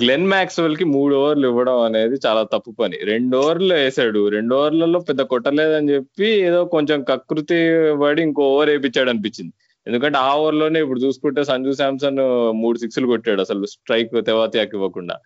గ్లెన్ 0.00 0.26
మ్యాక్స్వెల్కి 0.28 0.84
మూడు 0.84 1.14
ఓవర్లు 1.14 1.46
ఇవ్వడం 1.48 1.78
అనేది 1.82 2.16
చాలా 2.26 2.42
తప్పు 2.42 2.70
పని. 2.70 2.96
రెండు 3.04 3.36
ఓవర్లు 3.36 3.74
వేసాడు. 3.74 4.28
రెండు 4.28 4.54
ఓవర్లలో 4.54 4.98
పెద్ద 5.00 5.22
కొట్టలేదని 5.22 5.90
చెప్పి 5.90 6.28
ఏదో 6.48 6.64
కొంచెం 6.64 7.02
కకృతి 7.04 7.58
పడి 8.02 8.22
ఇంకో 8.22 8.42
ఓవర్ 8.42 8.68
వేయించాడు 8.68 9.10
అనిపించింది 9.10 9.52
ఎందుకంటే 9.86 10.18
ఆ 10.18 10.30
ఓవర్లోనే 10.34 10.78
ఇప్పుడు 10.80 11.00
చూసుకుంటే 11.00 11.44
సంజు 11.44 11.72
శాంసన్ 11.72 12.20
మూడు 12.62 12.78
సిక్స్లు 12.78 13.06
కొట్టాడు 13.06 13.40
అసలు 13.40 13.66
స్ట్రైక్ 13.66 14.14
తెవాతియాకి 14.26 14.76
ఇవ్వకుండా. 14.76 15.16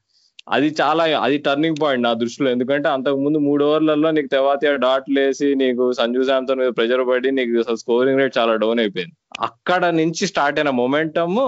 అది 0.47 0.69
చాలా 0.81 1.05
అది 1.25 1.37
టర్నింగ్ 1.39 1.81
పాయింట్ 1.83 2.05
నా 2.07 2.13
దృష్టిలో. 2.13 2.49
ఎందుకంటే 2.51 2.89
అంతకు 2.89 3.19
ముందు 3.25 3.39
మూడు 3.39 3.63
ఓవర్లలో 3.65 4.11
నీకు 4.11 4.29
తెవాతియా 4.29 4.73
డాట్లు 4.85 5.21
వేసి 5.21 5.49
నీకు 5.55 5.85
సంజు 5.93 6.23
శాంసన్ 6.31 6.59
మీద 6.59 6.71
ప్రెజర్ 6.79 7.05
పడి 7.11 7.31
నీకు 7.31 7.53
అసలు 7.59 7.77
స్కోరింగ్ 7.77 8.21
రేట్ 8.21 8.39
చాలా 8.39 8.55
డౌన్ 8.65 8.81
అయిపోయింది. 8.81 9.15
అక్కడ 9.41 9.85
నుంచి 10.01 10.27
స్టార్ట్ 10.27 10.59
అయిన 10.59 10.71
మొమెంటమ్ 10.81 11.39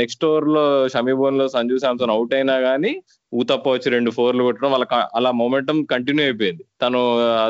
నెక్స్ట్ 0.00 0.24
ఓవర్లో 0.24 0.88
షమీబోన్లో 0.88 1.46
సంజు 1.48 1.78
శాంసన్ 1.84 2.14
అవుట్ 2.16 2.34
అయినా 2.34 2.56
గానీ 2.68 2.92
ఊతప్ప 3.34 3.66
వచ్చి 3.72 3.88
రెండు 3.94 4.10
ఫోర్లు 4.10 4.42
కొట్టడం 4.44 4.70
వాళ్ళ 4.72 4.86
అలా 5.18 5.30
మొమెంటం 5.30 5.84
కంటిన్యూ 5.92 6.24
అయిపోయింది. 6.24 6.64
తను 6.82 7.00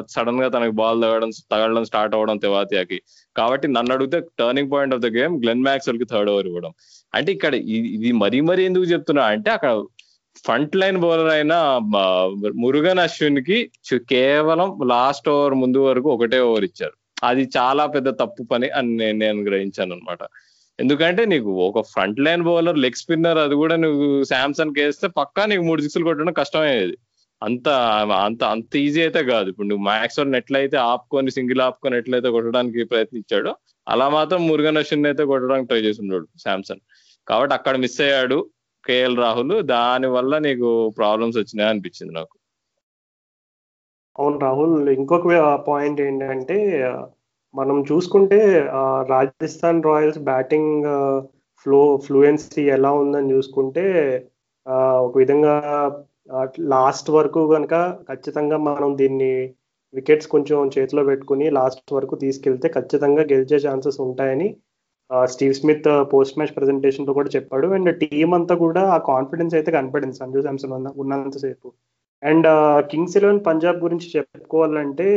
సడన్గా 0.09 0.49
తనకి 0.49 0.75
బాల్ 0.81 1.03
తగడం 1.05 1.31
తగలడం 1.53 1.85
స్టార్ట్ 1.85 2.15
అవ్వడం 2.15 2.39
తెవాతియాకి. 2.39 2.99
కాబట్టి 3.37 3.69
నన్ను 3.69 3.93
అడిగితే 3.95 4.19
turning 4.39 4.73
point 4.73 4.95
of 4.95 5.03
the 5.03 5.07
game 5.07 5.35
Glenn 5.45 5.65
మ్యాక్స్వెల్కి 5.69 6.05
third 6.13 6.31
over 6.31 6.47
ఇవ్వడం. 6.47 6.73
అంటే 7.15 7.33
ఇక్కడ 7.33 7.55
ఇది 7.55 7.89
ఇది 7.97 8.13
మరీ 8.13 8.41
మరీ 8.51 8.65
ఎందుకు 8.65 8.85
చెప్తున్నా 8.85 9.23
అంటే 9.25 9.51
అక్కడ 9.51 9.71
ఫ్రంట్ 10.41 10.75
లైన్ 10.81 10.99
బౌలర్ 11.05 11.31
అయిన 11.35 11.55
మురుగన్ 12.63 13.03
అశ్విన్కి 13.05 13.59
కేవలం 14.13 14.69
లాస్ట్ 14.93 15.29
ఓవర్ 15.35 15.55
ముందు 15.63 15.81
వరకు 15.89 16.09
ఒకటే 16.15 16.39
ఓవర్ 16.49 16.67
ఇచ్చారు. 16.69 16.95
అది 17.29 17.43
చాలా 17.57 17.85
పెద్ద 17.95 18.09
తప్పు 18.21 18.43
పని 18.53 18.69
అని 18.79 18.93
నేను 19.01 19.19
నేను 19.25 19.41
గ్రహించాను 19.49 19.95
అనమాట 19.97 20.23
ఎందుకంటే 20.79 21.23
నీకు 21.33 21.51
ఒక 21.69 21.81
front 21.93 22.21
line 22.27 22.45
bowler 22.49 22.79
leg 22.85 23.01
spinner 23.01 23.41
అది 23.45 23.57
కూడా 23.63 23.77
నువ్వు 23.85 24.07
శాంసన్ 24.31 24.73
వేస్తే 24.79 25.09
పక్కా 25.19 25.43
నీకు 25.51 25.65
మూడు 25.69 25.83
సిక్స్లు 25.85 26.07
కొట్టడం 26.09 26.35
కష్టమయ్యేది 26.41 26.97
అంత 27.43 27.69
అంత 28.27 28.43
అంత 28.55 28.73
ఈజీ 28.85 29.01
అయితే 29.05 29.21
కాదు. 29.31 29.47
ఇప్పుడు 29.53 29.69
నువ్వు 29.71 29.85
మ్యాక్స్వెల్ 29.91 30.37
ఎట్లయితే 30.41 30.77
ఆపుకొని 30.91 31.31
సింగిల్ 31.37 31.63
ఆపుకొని 31.67 31.97
ఎట్లయితే 32.01 32.29
కొట్టడానికి 32.37 32.83
ప్రయత్నించాడో 32.93 33.53
అలా 33.87 34.07
మాత్రం 34.17 34.41
మురుగన్ 34.51 34.81
అశ్విన్ 34.83 35.09
అయితే 35.11 35.23
కొట్టడానికి 35.31 35.69
ట్రై 35.71 35.81
చేసి 35.87 36.01
ఉన్నాడు 36.05 36.27
శాంసన్ 36.45 36.83
కాబట్టి 37.29 37.55
అక్కడ 37.59 37.75
మిస్ 37.85 37.99
అయ్యాడు. 38.07 38.39
కేఎల్ 38.85 39.17
రాహుల్ 39.17 39.57
దాని 39.69 40.09
వల్ల 40.09 40.39
నీకు 40.39 40.69
ప్రాబ్లమ్స్ 40.99 41.39
వచ్చినాయి 41.39 41.71
అనిపించింది 41.71 42.13
నాకు. 42.13 42.35
అవును 44.17 44.39
రాహుల్ 44.39 44.89
ఇంకొక 44.95 45.27
పాయింట్ 45.69 46.01
ఏంటంటే 46.01 46.57
మనం 47.55 47.77
చూసుకుంటే 47.91 48.39
Rajasthan 49.11 49.81
Royals 49.83 50.21
batting 50.23 50.85
flow 51.67 51.81
fluency 52.07 52.63
ఎలా 52.69 52.91
ఉందని 52.93 53.33
చూసుకుంటే 53.33 53.85
ఒక 55.07 55.13
విధంగా 55.19 55.55
లాస్ట్ 56.75 57.09
వరకు 57.11 57.41
కనుక 57.49 57.75
ఖచ్చితంగా 58.09 58.57
మనం 58.69 58.91
దీన్ని 58.97 59.33
వికెట్స్ 59.95 60.29
కొంచెం 60.29 60.59
చేతిలో 60.77 61.03
పెట్టుకుని 61.05 61.47
లాస్ట్ 61.51 61.93
వరకు 61.93 62.15
తీసుకెళ్తే 62.17 62.69
ఖచ్చితంగా 62.69 63.23
గెలిచే 63.23 63.59
ఛాన్సెస్ 63.59 63.99
ఉంటాయని 64.01 64.49
స్టీవ్ 65.33 65.55
స్మిత్ 65.61 65.89
పోస్ట్ 66.13 66.37
మ్యాచ్ 66.39 66.55
ప్రెజెంటేషన్లో 66.57 67.13
కూడా 67.19 67.31
చెప్పాడు. 67.37 67.67
అండ్ 67.77 67.91
టీం 68.03 68.29
అంతా 68.39 68.55
కూడా 68.65 68.83
ఆ 68.97 68.99
కాన్ఫిడెన్స్ 69.13 69.55
అయితే 69.59 69.71
కనపడింది 69.77 70.19
సంజు 70.21 70.43
శాంసన్ 70.47 70.75
ఉన్నంతసేపు. 71.03 71.69
అండ్ 72.23 72.49
కింగ్స్ 72.93 73.17
ఎలెవన్ 73.21 73.41
పంజాబ్ 73.49 73.79
గురించి 73.87 74.09
చెప్పుకోవాలంటే 74.17 75.09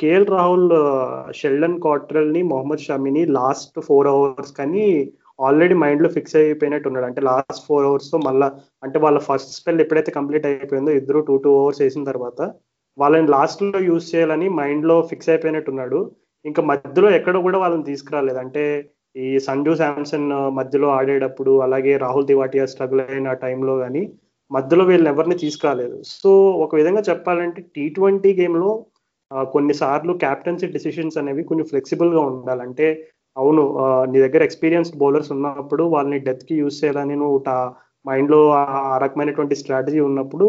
కేఎల్ 0.00 0.28
రాహుల్ 0.34 0.68
షెల్డన్ 1.38 1.80
కాట్రల్ని 1.86 2.42
మొహమ్మద్ 2.52 2.84
షమీని 2.86 3.22
లాస్ట్ 3.38 3.78
ఫోర్ 3.88 4.08
అవర్స్ 4.12 4.52
కానీ 4.60 4.84
ఆల్రెడీ 5.46 5.74
మైండ్లో 5.82 6.08
ఫిక్స్ 6.14 6.36
అయిపోయినట్టు 6.40 6.88
ఉన్నాడు. 6.90 7.06
అంటే 7.10 7.20
లాస్ట్ 7.30 7.64
ఫోర్ 7.66 7.86
అవర్స్తో 7.88 8.18
మళ్ళా 8.28 8.48
అంటే 8.84 8.98
వాళ్ళ 9.04 9.18
ఫస్ట్ 9.28 9.52
స్పెల్ 9.58 9.82
ఎప్పుడైతే 9.84 10.12
కంప్లీట్ 10.18 10.46
అయిపోయిందో 10.50 10.92
ఇద్దరు 11.00 11.20
టూ 11.28 11.36
టూ 11.44 11.50
అవర్స్ 11.60 11.82
వేసిన 11.84 12.04
తర్వాత 12.10 12.40
వాళ్ళని 12.98 13.28
లాస్ట్లో 13.36 13.80
యూజ్ 13.90 14.06
చేయాలని 14.12 14.48
మైండ్లో 14.60 14.96
ఫిక్స్ 15.10 15.30
అయిపోయినట్టున్నాడు 15.32 16.00
ఇంకా 16.44 16.62
మధ్యలో 16.62 17.08
ఎక్కడ 17.10 17.36
కూడా 17.46 17.58
వాళ్ళని 17.58 17.84
తీసుకురాలేదు. 17.90 18.38
అంటే 18.38 18.64
ఈ 19.16 19.28
సంజు 19.46 19.72
శాంసన్ 19.74 20.28
మధ్యలో 20.58 20.88
ఆడేటప్పుడు 20.96 21.52
అలాగే 21.66 21.92
రాహుల్ 22.04 22.28
తివాటియా 22.28 22.64
స్ట్రగుల్ 22.72 23.02
అయిన 23.04 23.32
టైంలో 23.44 23.74
కానీ 23.78 24.02
మధ్యలో 24.50 24.84
వీళ్ళని 24.84 25.10
ఎవరిని 25.14 25.36
తీసుకురాలేదు. 25.44 25.96
సో 26.20 26.30
ఒక 26.64 26.72
విధంగా 26.74 27.02
చెప్పాలంటే 27.10 27.60
టీ 27.74 27.84
ట్వంటీ 27.88 28.30
గేమ్లో 28.40 28.70
కొన్నిసార్లు 29.54 30.12
క్యాప్టెన్సీ 30.24 30.66
డిసిషన్స్ 30.66 31.18
అనేవి 31.18 31.42
కొంచెం 31.44 31.66
ఫ్లెక్సిబుల్గా 31.66 32.20
ఉండాలంటే 32.30 32.86
అవును 33.36 33.62
నీ 34.12 34.18
దగ్గర 34.20 34.42
ఎక్స్పీరియన్స్డ్ 34.42 34.98
బౌలర్స్ 34.98 35.32
ఉన్నప్పుడు 35.32 35.84
వాళ్ళని 35.94 36.18
డెత్కి 36.18 36.54
యూజ్ 36.54 36.78
చేయాలని 36.82 37.16
నువ్వు 37.16 37.38
మైండ్లో 38.04 38.40
ఆ 38.54 38.96
రకమైనటువంటి 39.02 39.54
స్ట్రాటజీ 39.54 40.00
ఉన్నప్పుడు 40.00 40.46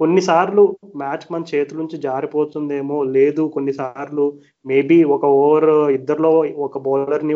కొన్నిసార్లు 0.00 0.62
మ్యాచ్ 1.00 1.24
మన 1.32 1.44
చేతుల 1.52 1.78
నుంచి 1.82 1.96
జారిపోతుందేమో 2.06 2.98
లేదు. 3.16 3.42
కొన్నిసార్లు 3.56 4.24
మేబీ 4.70 4.98
ఒక 5.16 5.24
ఓవర్ 5.40 5.70
ఇద్దరిలో 5.98 6.32
ఒక 6.66 6.78
బౌలర్ని 6.86 7.34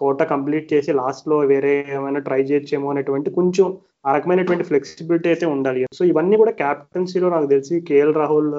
కోట 0.00 0.22
కంప్లీట్ 0.32 0.66
చేసి 0.72 0.90
లాస్ట్లో 1.00 1.36
వేరే 1.52 1.72
ఏమైనా 1.96 2.20
ట్రై 2.28 2.40
చేయొచ్చేమో 2.48 2.88
అనేటువంటి 2.92 3.30
కొంచెం 3.38 3.66
ఆ 4.06 4.10
రకమైనటువంటి 4.16 4.64
ఫ్లెక్సిబిలిటీ 4.70 5.28
అయితే 5.32 5.46
ఉండాలి. 5.54 5.80
సో 5.98 6.02
ఇవన్నీ 6.10 6.36
కూడా 6.42 6.52
క్యాప్టెన్సీలో 6.62 7.28
నాకు 7.34 7.48
తెలిసి 7.54 7.76
కేఎల్ 7.88 8.14
రాహుల్ 8.20 8.50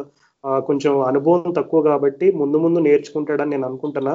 కొంచెం 0.70 0.94
అనుభవం 1.10 1.54
తక్కువ 1.60 1.80
కాబట్టి 1.90 2.28
ముందు 2.42 2.58
ముందు 2.66 2.80
నేర్చుకుంటాడని 2.88 3.54
నేను 3.54 3.68
అనుకుంటున్నా. 3.70 4.14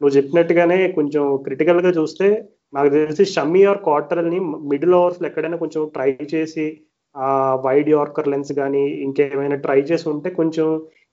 నువ్వు 0.00 0.14
చెప్పినట్టుగానే 0.18 0.78
కొంచెం 0.98 1.22
క్రిటికల్గా 1.46 1.90
చూస్తే 1.98 2.28
నాకు 2.76 2.90
తెలిసి 2.96 3.24
షమ్మీ 3.34 3.62
ఆర్ 3.70 3.80
క్వార్టర్ని 3.86 4.38
మిడిల్ 4.72 4.96
ఓవర్స్ 5.00 5.20
ఎక్కడైనా 5.28 5.58
కొంచెం 5.64 5.82
ట్రై 5.96 6.10
చేసి 6.34 6.66
వైడ్ 7.64 7.90
యార్కర్ 7.90 8.30
లెన్స్ 8.32 8.52
కానీ 8.60 8.84
ఇంకేమైనా 9.06 9.56
ట్రై 9.66 9.80
చేసి 9.90 10.06
ఉంటే 10.08 10.30
కొంచెం 10.30 10.66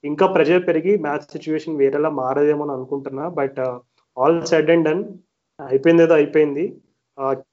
ఇంకా 0.03 0.25
ప్రెజర్ 0.35 0.63
పెరిగి 0.67 0.93
మ్యాచ్ 0.97 1.31
సిచ్యువేషన్ 1.33 1.79
వేరేలా 1.81 2.09
మారదేమో 2.21 2.63
అని 2.65 2.73
అనుకుంటున్నా. 2.77 3.25
But 3.39 3.59
all 4.17 4.39
said 4.51 4.71
and 4.73 4.87
done 4.89 5.03
అయిపోయింది 5.59 6.03
ఏదో 6.03 6.15
అయిపోయింది. 6.19 6.63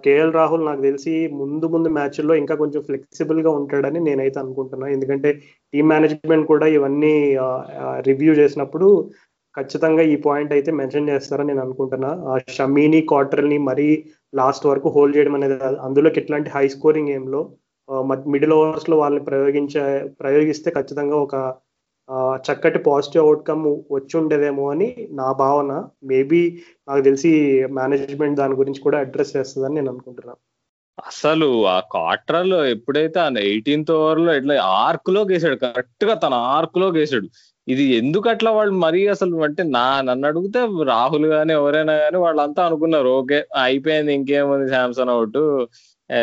కేఎల్ 0.06 0.32
రాహుల్ 0.32 0.64
నాకు 0.66 0.82
తెలిసి 0.82 1.14
ముందు 1.40 1.66
ముందు 1.66 1.88
మ్యాచ్ల్లో 1.98 2.34
ఇంకా 2.34 2.54
కొంచెం 2.54 2.82
ఫ్లెక్సిబుల్గా 2.88 3.50
ఉంటాడని 3.60 4.00
నేనైతే 4.00 4.38
అనుకుంటున్నా. 4.44 4.86
ఎందుకంటే 4.96 5.30
టీమ్ 5.74 5.90
మేనేజ్మెంట్ 5.92 6.46
కూడా 6.52 6.66
ఇవన్నీ 6.76 7.14
రివ్యూ 8.08 8.32
చేసినప్పుడు 8.34 8.88
ఖచ్చితంగా 9.54 10.02
ఈ 10.12 10.16
పాయింట్ 10.26 10.52
అయితే 10.52 10.70
మెన్షన్ 10.80 11.08
చేస్తారని 11.08 11.50
నేను 11.50 11.62
అనుకుంటున్నా. 11.66 12.10
షమీని 12.56 13.00
క్వార్టర్ని 13.10 13.58
మరీ 13.70 13.88
లాస్ట్ 14.32 14.66
వరకు 14.70 14.88
హోల్డ్ 14.96 15.16
చేయడం 15.16 15.34
అనేది 15.38 15.56
అందులోకి 15.86 16.20
ఎట్లాంటి 16.22 16.50
హై 16.56 16.66
స్కోరింగ్ 16.76 17.10
గేమ్లో 17.12 17.40
మిడిల్ 18.26 18.52
ఓవర్స్లో 18.52 18.96
వాళ్ళని 18.96 19.24
ప్రయోగించే 19.24 19.82
ప్రయోగిస్తే 20.20 20.70
ఖచ్చితంగా 20.70 21.16
ఒక 21.16 21.36
చక్కటి 22.50 22.78
పాజిటివ్ 22.78 23.24
అవుట్కమ్ 23.24 23.64
వచ్చి 23.92 24.14
ఉండేదేమో 24.18 24.70
అని 24.70 25.08
నా 25.10 25.32
భావన. 25.32 25.72
మేబీ 26.04 26.42
నాకు 26.88 27.02
తెలిసి 27.02 27.30
మేనేజ్మెంట్ 27.70 28.38
దాని 28.38 28.54
గురించి 28.54 28.80
కూడా 28.80 28.98
అడ్రస్ 28.98 29.36
చేస్తుందని 29.36 29.74
నేను 29.74 29.90
అనుకుంటున్నాను. 29.90 30.40
అసలు 31.08 31.48
ఆ 31.66 31.80
క్వార్టర్లో 31.92 32.66
ఎప్పుడైతే 32.66 33.20
ఆ 33.20 33.28
ఎయిటీన్త్ 33.42 33.92
ఓవర్లో 33.92 34.34
ఇట్లా 34.34 34.54
ఆర్క్లో 34.86 35.20
గేసాడు 35.22 35.56
కరెక్ట్గా 35.56 36.14
తన 36.14 36.34
ఆర్క్లో 36.34 36.86
గేసాడు. 36.92 37.28
ఇది 37.68 37.84
ఎందుకు 37.96 38.26
అట్లా 38.28 38.50
వాళ్ళు 38.50 38.74
మరీ 38.74 39.06
అసలు 39.06 39.36
అంటే 39.42 39.62
నా 39.76 40.00
నన్ను 40.00 40.26
అడిగితే 40.26 40.60
రాహుల్ 40.84 41.26
కానీ 41.26 41.52
ఎవరైనా 41.52 41.92
గానీ 41.92 42.16
వాళ్ళంతా 42.16 42.66
అనుకున్నారు 42.66 43.08
ఓకే 43.20 43.38
అయిపోయింది 43.64 44.12
ఇంకేముంది 44.14 44.68
శాంసంగ్ 44.70 45.10
అవుట్. 45.10 45.40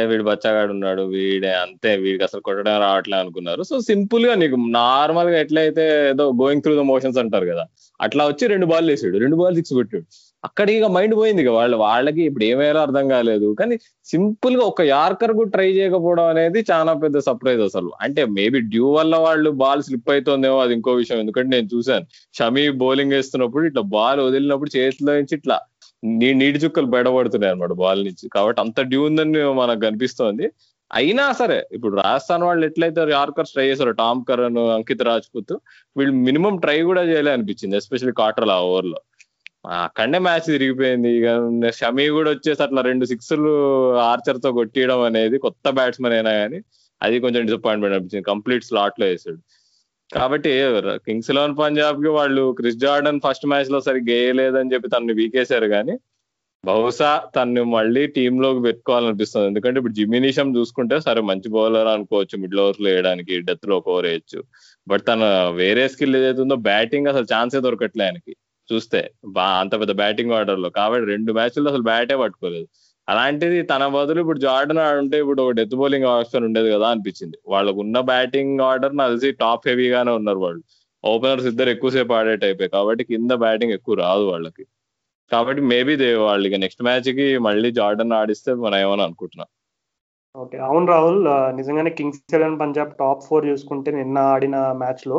వీడు 0.10 0.24
బచ్చగాడు 0.30 0.72
ఉన్నాడు 0.76 1.02
వీడే 1.14 1.52
అంతే 1.64 1.90
వీడికి 2.04 2.24
అసలు 2.28 2.42
కొట్టడం 2.48 2.78
రావట్లే 2.86 3.18
అనుకున్నారు. 3.24 3.64
సో 3.70 3.76
సింపుల్గా 3.90 4.36
నీకు 4.44 4.58
నార్మల్గా 4.78 5.38
ఎట్లయితే 5.46 5.84
ఏదో 6.12 6.26
గోయింగ్ 6.42 6.64
త్రూ 6.66 6.74
ద 6.80 6.86
మోషన్స్ 6.92 7.20
అంటారు 7.24 7.48
కదా 7.52 7.66
అట్లా 8.00 8.24
వచ్చి 8.30 8.46
రెండు 8.54 8.66
బాల్ 8.72 8.90
వేసాడు 8.92 9.18
రెండు 9.24 9.38
బాల్ 9.42 9.58
సిక్స్ 9.60 9.74
పెట్టాడు. 9.80 10.06
అక్కడ 10.44 10.68
ఇక 10.78 10.88
మైండ్ 10.96 11.14
పోయింది 11.20 11.42
ఇక 11.44 11.52
వాళ్ళు 11.58 11.78
వాళ్ళకి 11.84 12.22
ఇప్పుడు 12.30 12.46
ఏమేలా 12.50 12.82
అర్థం 12.88 13.06
కాలేదు. 13.14 13.48
కానీ 13.60 13.76
సింపుల్గా 14.12 14.64
ఒక 14.72 14.82
యార్కర్కు 14.96 15.44
ట్రై 15.54 15.68
చేయకపోవడం 15.78 16.28
అనేది 16.34 16.60
చాలా 16.72 16.92
పెద్ద 17.04 17.18
సర్ప్రైజ్ 17.28 17.62
అసలు. 17.70 17.90
అంటే 18.06 18.22
మేబీ 18.38 18.60
డ్యూ 18.74 18.88
వల్ల 18.98 19.16
వాళ్ళు 19.28 19.52
బాల్ 19.64 19.84
స్లిప్ 19.88 20.12
అవుతుందేమో 20.16 20.58
అది 20.66 20.76
ఇంకో 20.78 20.94
విషయం. 21.02 21.20
ఎందుకంటే 21.24 21.52
నేను 21.56 21.70
చూశాను 21.76 22.06
షమీ 22.40 22.66
బౌలింగ్ 22.84 23.16
వేస్తున్నప్పుడు 23.18 23.66
ఇట్లా 23.72 23.84
బాల్ 23.98 24.22
వదిలినప్పుడు 24.28 24.72
చేతిలో 24.78 25.14
నుంచి 25.20 25.36
ఇట్లా 25.40 25.58
నీ 26.20 26.34
నీటి 26.34 26.60
చుక్కలు 26.60 26.86
బయటపడుతున్నాయి 26.86 27.54
అనమాట 27.54 27.74
బాల్ 27.84 28.02
నుంచి. 28.06 28.26
కాబట్టి 28.30 28.62
అంత 28.62 28.82
డ్యూ 28.82 29.02
ఉందని 29.06 29.42
మనకు 29.62 29.80
కనిపిస్తోంది. 29.80 30.48
అయినా 30.92 31.32
సరే 31.32 31.58
ఇప్పుడు 31.72 31.96
రాజస్థాన్ 31.96 32.44
వాళ్ళు 32.44 32.66
ఎట్లయితే 32.66 33.02
యార్కర్స్ 33.12 33.54
ట్రై 33.54 33.66
చేశారు 33.70 33.92
టామ్ 33.92 34.26
కరణ్ 34.30 34.58
అంకిత్ 34.58 35.04
రాజ్పుత్ 35.04 35.54
వీళ్ళు 35.98 36.14
మినిమం 36.28 36.56
ట్రై 36.58 36.78
కూడా 36.82 37.04
చేయలే 37.04 37.32
అనిపించింది 37.32 37.78
ఎస్పెషల్లీ 37.78 38.14
క్వార్టర్ 38.14 38.50
ఆ 38.50 38.60
ఓవర్లో 38.70 39.00
అక్కడనే 39.84 40.20
మ్యాచ్ 40.20 40.46
తిరిగిపోయింది. 40.46 41.10
ఇక 41.20 41.28
షమీ 41.80 42.10
కూడా 42.10 42.30
వచ్చేసి 42.32 42.64
అట్లా 42.64 42.82
రెండు 42.82 43.06
సిక్స్లు 43.06 43.52
ఆర్చర్తో 44.00 44.52
కొట్టియడం 44.52 45.02
అనేది 45.02 45.38
కొత్త 45.38 45.70
బ్యాట్స్మెన్ 45.70 46.14
అయినా 46.14 46.32
కానీ 46.32 46.60
అది 47.02 47.20
కొంచెం 47.20 47.46
డిసప్పాయింట్మెంట్ 47.46 47.96
అనిపించింది. 47.96 48.24
కంప్లీట్ 48.24 48.64
స్లాట్లో 48.64 49.06
వేసాడు. 49.06 49.40
కాబట్టి 50.14 50.52
కింగ్స్ 51.06 51.32
ఎలెవన్ 51.32 51.58
పంజాబ్కి 51.58 52.08
వాళ్ళు 52.08 52.52
క్రిస్ 52.52 52.78
జార్డన్ 52.78 53.22
ఫస్ట్ 53.26 53.46
మ్యాచ్లో 53.46 53.80
సరిగ్గా 53.82 54.14
వేయలేదని 54.14 54.74
చెప్పి 54.74 54.90
తనని 54.90 55.14
వీకేశారు 55.14 55.68
కానీ 55.68 55.96
బహుశా 56.66 57.24
తన్ని 57.36 57.62
మళ్ళీ 57.64 58.08
టీమ్లోకి 58.08 58.62
పెట్టుకోవాలనిపిస్తుంది. 58.62 59.48
ఎందుకంటే 59.48 59.78
ఇప్పుడు 59.80 59.94
జిమినిషం 59.94 60.58
చూసుకుంటే 60.58 61.00
సరే 61.00 61.22
మంచి 61.22 61.50
బౌలర్ 61.50 61.88
అనుకోవచ్చు 61.88 62.36
మిడిల్ 62.40 62.60
ఓవర్స్లో 62.60 62.90
వేయడానికి 62.90 63.40
డెత్లో 63.40 63.78
ఒక 63.78 63.90
ఓవర్ 63.90 64.06
వేయచ్చు. 64.06 64.44
బట్ 64.88 65.08
తన 65.08 65.24
వేరే 65.56 65.88
స్కిల్ 65.88 66.16
ఏదైతే 66.16 66.42
ఉందో 66.42 66.56
బ్యాటింగ్ 66.56 67.08
అసలు 67.08 67.28
ఛాన్సే 67.34 67.60
దొరకట్లే 67.60 68.06
ఆయనకి. 68.06 68.36
చూస్తే 68.74 69.12
బా 69.26 69.46
అంత 69.62 69.80
పెద్ద 69.80 69.92
బ్యాటింగ్ 69.92 70.32
ఆర్డర్లో. 70.32 70.70
కాబట్టి 70.70 71.06
రెండు 71.08 71.34
మ్యాచ్లు 71.34 71.70
అసలు 71.70 71.84
బ్యాటే 71.84 72.16
పట్టుకోలేదు. 72.16 72.68
అలాంటిది 73.08 73.58
తన 73.72 73.84
బదులు 73.96 74.20
ఇప్పుడు 74.24 74.40
జార్డన్ 74.46 74.82
ఆడుంటే 74.86 75.18
ఇప్పుడు 75.24 75.42
ఒక 75.46 75.54
డెత్ 75.60 75.76
బౌలింగ్ 75.82 76.08
ఆప్షన్ 76.14 76.46
ఉండేది 76.48 76.70
కదా 76.76 76.88
అనిపించింది. 76.94 77.38
వాళ్ళకు 77.54 77.80
ఉన్న 77.86 77.98
బ్యాటింగ్ 78.12 78.64
ఆర్డర్ 78.70 78.96
నాకు 79.00 79.12
తెలిసి 79.14 79.32
టాప్ 79.44 79.68
హెవీగానే 79.72 80.14
ఉన్నారు 80.20 80.42
వాళ్ళు. 80.46 80.64
ఓపెనర్స్ 81.04 81.48
ఇద్దరు 81.52 81.70
ఎక్కువసేపు 81.76 82.14
ఆడే 82.20 82.36
టైపే 82.44 82.68
కాబట్టి 82.76 83.04
కింద 83.12 83.32
బ్యాటింగ్ 83.44 83.76
ఎక్కువ 83.78 83.96
రాదు 84.06 84.24
వాళ్ళకి. 84.32 84.64
కాబట్టి 85.32 85.62
మేబీ 85.72 85.94
దే 86.02 86.10
వాళ్ళు 86.28 86.46
ఇక 86.50 86.58
నెక్స్ట్ 86.64 86.84
మ్యాచ్కి 86.88 87.28
మళ్ళీ 87.48 87.70
జార్డన్ 87.80 88.16
ఆడిస్తే 88.22 88.52
మనం 88.66 88.78
ఏమని 88.86 89.04
అనుకుంటున్నాం? 89.08 89.50
ఓకే 90.36 90.58
అవును 90.68 90.88
రాహుల్. 90.94 91.22
నిజంగానే 91.60 91.92
kings 92.00 92.36
eleven 92.38 92.60
Punjab 92.62 92.92
top 93.02 93.26
four 93.28 93.46
చూసుకుంటే 93.52 93.90
నిన్న 94.00 94.18
ఆడిన 94.34 94.56
మ్యాచ్లో 94.82 95.18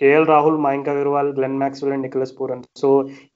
KL 0.00 0.28
Rahul 0.32 0.58
Mayank 0.66 0.90
Agarwal 0.92 1.30
Glenn 1.38 1.60
Maxwell 1.62 1.94
and 1.94 2.06
Nicholas 2.06 2.34
Pooran. 2.38 2.64
So 2.82 2.88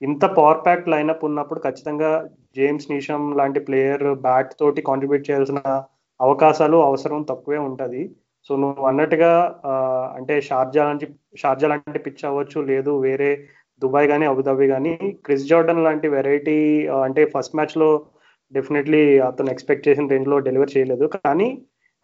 ఇంత 0.08 0.24
పవర్ 0.38 0.60
ప్యాక్ 0.66 0.90
లైనప్ 0.94 1.24
ఉన్నప్పుడు 1.28 1.60
ఖచ్చితంగా 1.66 2.10
జేమ్స్ 2.56 2.90
నీషమ్ 2.92 3.26
లాంటి 3.38 3.60
ప్లేయర్ 3.66 4.06
బ్యాట్ 4.26 4.52
తోటి 4.60 4.80
కాంట్రిబ్యూట్ 4.88 5.26
చేయాల్సిన 5.28 5.60
అవకాశాలు 6.20 6.78
అవసరం 6.88 7.20
తక్కువే 7.30 7.60
ఉంటుంది. 7.68 8.02
సో 8.50 8.52
నువ్వు 8.62 8.84
అన్నట్టుగా 8.90 9.32
అంటే 10.18 10.34
షార్జా 10.48 10.82
లాంటి 10.88 11.06
షార్జా 11.42 11.68
లాంటి 11.72 12.00
పిచ్ 12.06 12.24
అవ్వచ్చు 12.28 12.58
లేదు 12.70 12.92
వేరే 13.06 13.30
దుబాయ్ 13.82 14.08
కానీ 14.12 14.24
అబుదాబి 14.30 14.66
కానీ 14.72 14.94
క్రిస్ 15.26 15.48
జార్డన్ 15.50 15.84
లాంటి 15.86 16.08
వెరైటీ 16.16 16.56
అంటే 17.06 17.22
ఫస్ట్ 17.34 17.56
మ్యాచ్లో 17.58 17.90
డెఫినెట్లీ 18.52 19.02
అతను 19.28 19.50
ఎక్స్పెక్ట్ 19.54 19.86
చేసిన 19.88 20.06
రేంజ్లో 20.12 20.36
డెలివర్ 20.48 20.74
చేయలేదు. 20.74 21.04
కానీ 21.16 21.48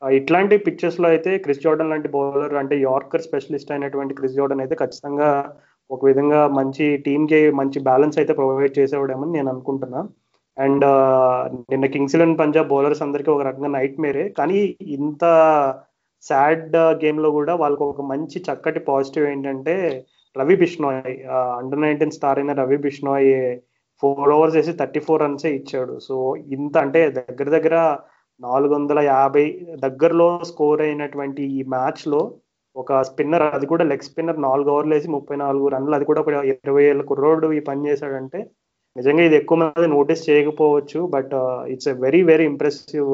ఇట్లాంటి 0.03 0.55
పిక్చర్స్లో 0.67 1.07
అయితే 1.15 1.31
క్రిస్ 1.45 1.63
జార్డన్ 1.65 1.91
లాంటి 1.93 2.09
బౌలర్ 2.17 2.55
అంటే 2.61 2.75
యార్కర్ 2.89 3.27
స్పెషలిస్ట్ 3.27 3.73
అయినటువంటి 3.75 4.17
క్రిస్ 4.19 4.37
జార్డన్ 4.39 4.63
అయితే 4.65 4.75
ఖచ్చితంగా 4.83 5.31
ఒక 5.91 6.01
విధంగా 6.11 6.41
మంచి 6.59 6.87
టీంకి 7.07 7.41
మంచి 7.61 7.79
బ్యాలెన్స్ 7.89 8.19
అయితే 8.23 8.33
ప్రొవైడ్ 8.41 8.79
చేసేవాడేమని 8.79 9.33
నేను 9.39 9.51
అనుకుంటున్నాను 9.55 10.11
అండ్ 10.59 10.85
నిన్న 11.71 11.87
కింగ్స్ 11.87 12.15
ఎలెవన్ 12.17 12.39
పంజాబ్ 12.41 12.71
బౌలర్స్ 12.73 13.03
అందరికీ 13.03 13.31
ఒక 13.31 13.43
రకంగా 13.43 13.71
నైట్ 13.75 13.99
మేరే 14.01 14.25
కానీ 14.39 14.61
ఇంత 14.97 15.25
సాడ్ 16.25 16.77
గేమ్లో 17.03 17.29
కూడా 17.31 17.53
వాళ్ళకు 17.55 17.85
ఒక 17.85 18.03
మంచి 18.13 18.39
చక్కటి 18.49 18.81
పాజిటివ్ 18.89 19.27
ఏంటంటే 19.27 19.75
Ravi 20.37 20.57
Bishnoi 20.57 21.15
under 21.59 21.83
nineteen 21.85 22.17
star 22.17 22.39
అయిన 22.39 22.53
రవి 22.53 22.79
బిష్నాయ్ 22.87 23.31
ఫోర్ 24.03 24.33
ఓవర్స్ 24.35 24.57
వేసి 24.57 24.73
థర్టీ 24.81 25.01
ఫోర్ 25.01 25.23
రన్సే 25.23 25.51
ఇచ్చాడు. 25.51 25.95
సో 25.99 26.17
ఇంత 26.57 26.75
అంటే 26.79 27.01
దగ్గర 27.11 27.49
దగ్గర 27.49 27.77
నాలుగు 28.41 28.73
వందల 28.75 28.99
యాభై 29.07 29.45
దగ్గరలో 29.83 30.29
స్కోర్ 30.51 30.83
అయినటువంటి 30.83 31.43
ఈ 31.57 31.63
మ్యాచ్లో 31.75 32.21
ఒక 32.77 33.01
స్పిన్నర్ 33.03 33.45
అది 33.57 33.67
కూడా 33.67 33.85
లెగ్ 33.85 34.07
స్పిన్నర్ 34.09 34.39
నాలుగు 34.43 34.69
ఓవర్లు 34.75 34.95
వేసి 34.95 35.09
ముప్పై 35.09 35.37
నాలుగు 35.37 35.67
రన్లు 35.69 35.95
అది 35.97 36.07
కూడా 36.11 36.21
ఒక 36.21 36.33
ఇరవై 36.53 36.85
ఏళ్ళ 36.91 37.03
కుర్రోడు 37.03 37.49
ఈ 37.53 37.61
పని 37.69 37.89
చేశాడంటే 37.89 38.41
నిజంగా 38.97 39.23
ఇది 39.29 39.37
ఎక్కువ 39.37 39.59
మంది 39.59 39.89
నోటీస్ 39.97 40.23
చేయకపోవచ్చు 40.29 41.01
but 41.15 41.35
it's 41.73 41.89
a 41.89 41.97
very 42.05 42.21
very 42.31 42.45
impressive 42.45 43.11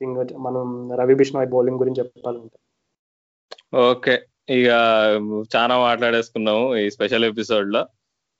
thing 0.00 0.20
మనం 0.46 0.64
రవి 1.00 1.14
బిష్ణాయ్ 1.14 1.48
బౌలింగ్ 1.54 1.80
గురించి 1.82 2.00
చెప్పాలంటే. 2.02 2.56
ఓకే. 3.90 4.14
ఇక 4.50 4.70
చాలా 5.54 5.74
మాట్లాడేసుకున్నాము 5.78 6.64
ఈ 6.76 6.86
స్పెషల్ 6.90 7.28
ఎపిసోడ్లో. 7.28 7.82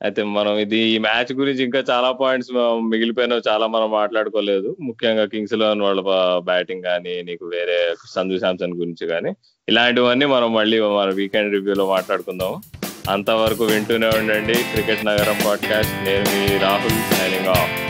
అయితే 0.01 0.23
మనం 0.37 0.55
ఇది 0.65 0.79
ఈ 0.95 0.97
మ్యాచ్ 0.99 1.31
గురించి 1.41 1.63
ఇంకా 1.65 1.81
చాలా 1.91 2.09
పాయింట్స్ 2.21 2.51
మిగిలిపోయినా 2.93 3.37
చాలా 3.49 3.67
మనం 3.75 3.89
మాట్లాడుకోలేదు. 3.91 4.71
ముఖ్యంగా 4.89 5.25
కింగ్స్లో 5.35 5.67
వాళ్ళ 5.87 6.01
బ్యాటింగ్ 6.51 6.87
కానీ 6.91 7.15
నీకు 7.29 7.45
వేరే 7.57 7.79
సంజు 8.15 8.39
శాంసన్ 8.45 8.79
గురించి 8.81 9.07
కానీ 9.13 9.33
ఇలాంటివన్నీ 9.69 10.27
మనం 10.27 10.51
మళ్ళీ 10.55 10.79
మన 10.99 11.09
వీకెండ్ 11.21 11.55
రివ్యూలో 11.57 11.87
మాట్లాడుకుందాము. 11.95 12.57
అంతవరకు 13.11 13.65
వింటూనే 13.65 14.07
ఉండండి. 14.07 14.55
క్రికెట్ 14.55 15.07
నగరం 15.07 15.39
పాడ్కాస్ట్. 15.47 15.93
నేను 16.05 16.25
మీ 16.35 16.59
రాహుల్ 16.59 17.15
సైనింగ్ 17.15 17.49
ఆఫ్ 17.49 17.84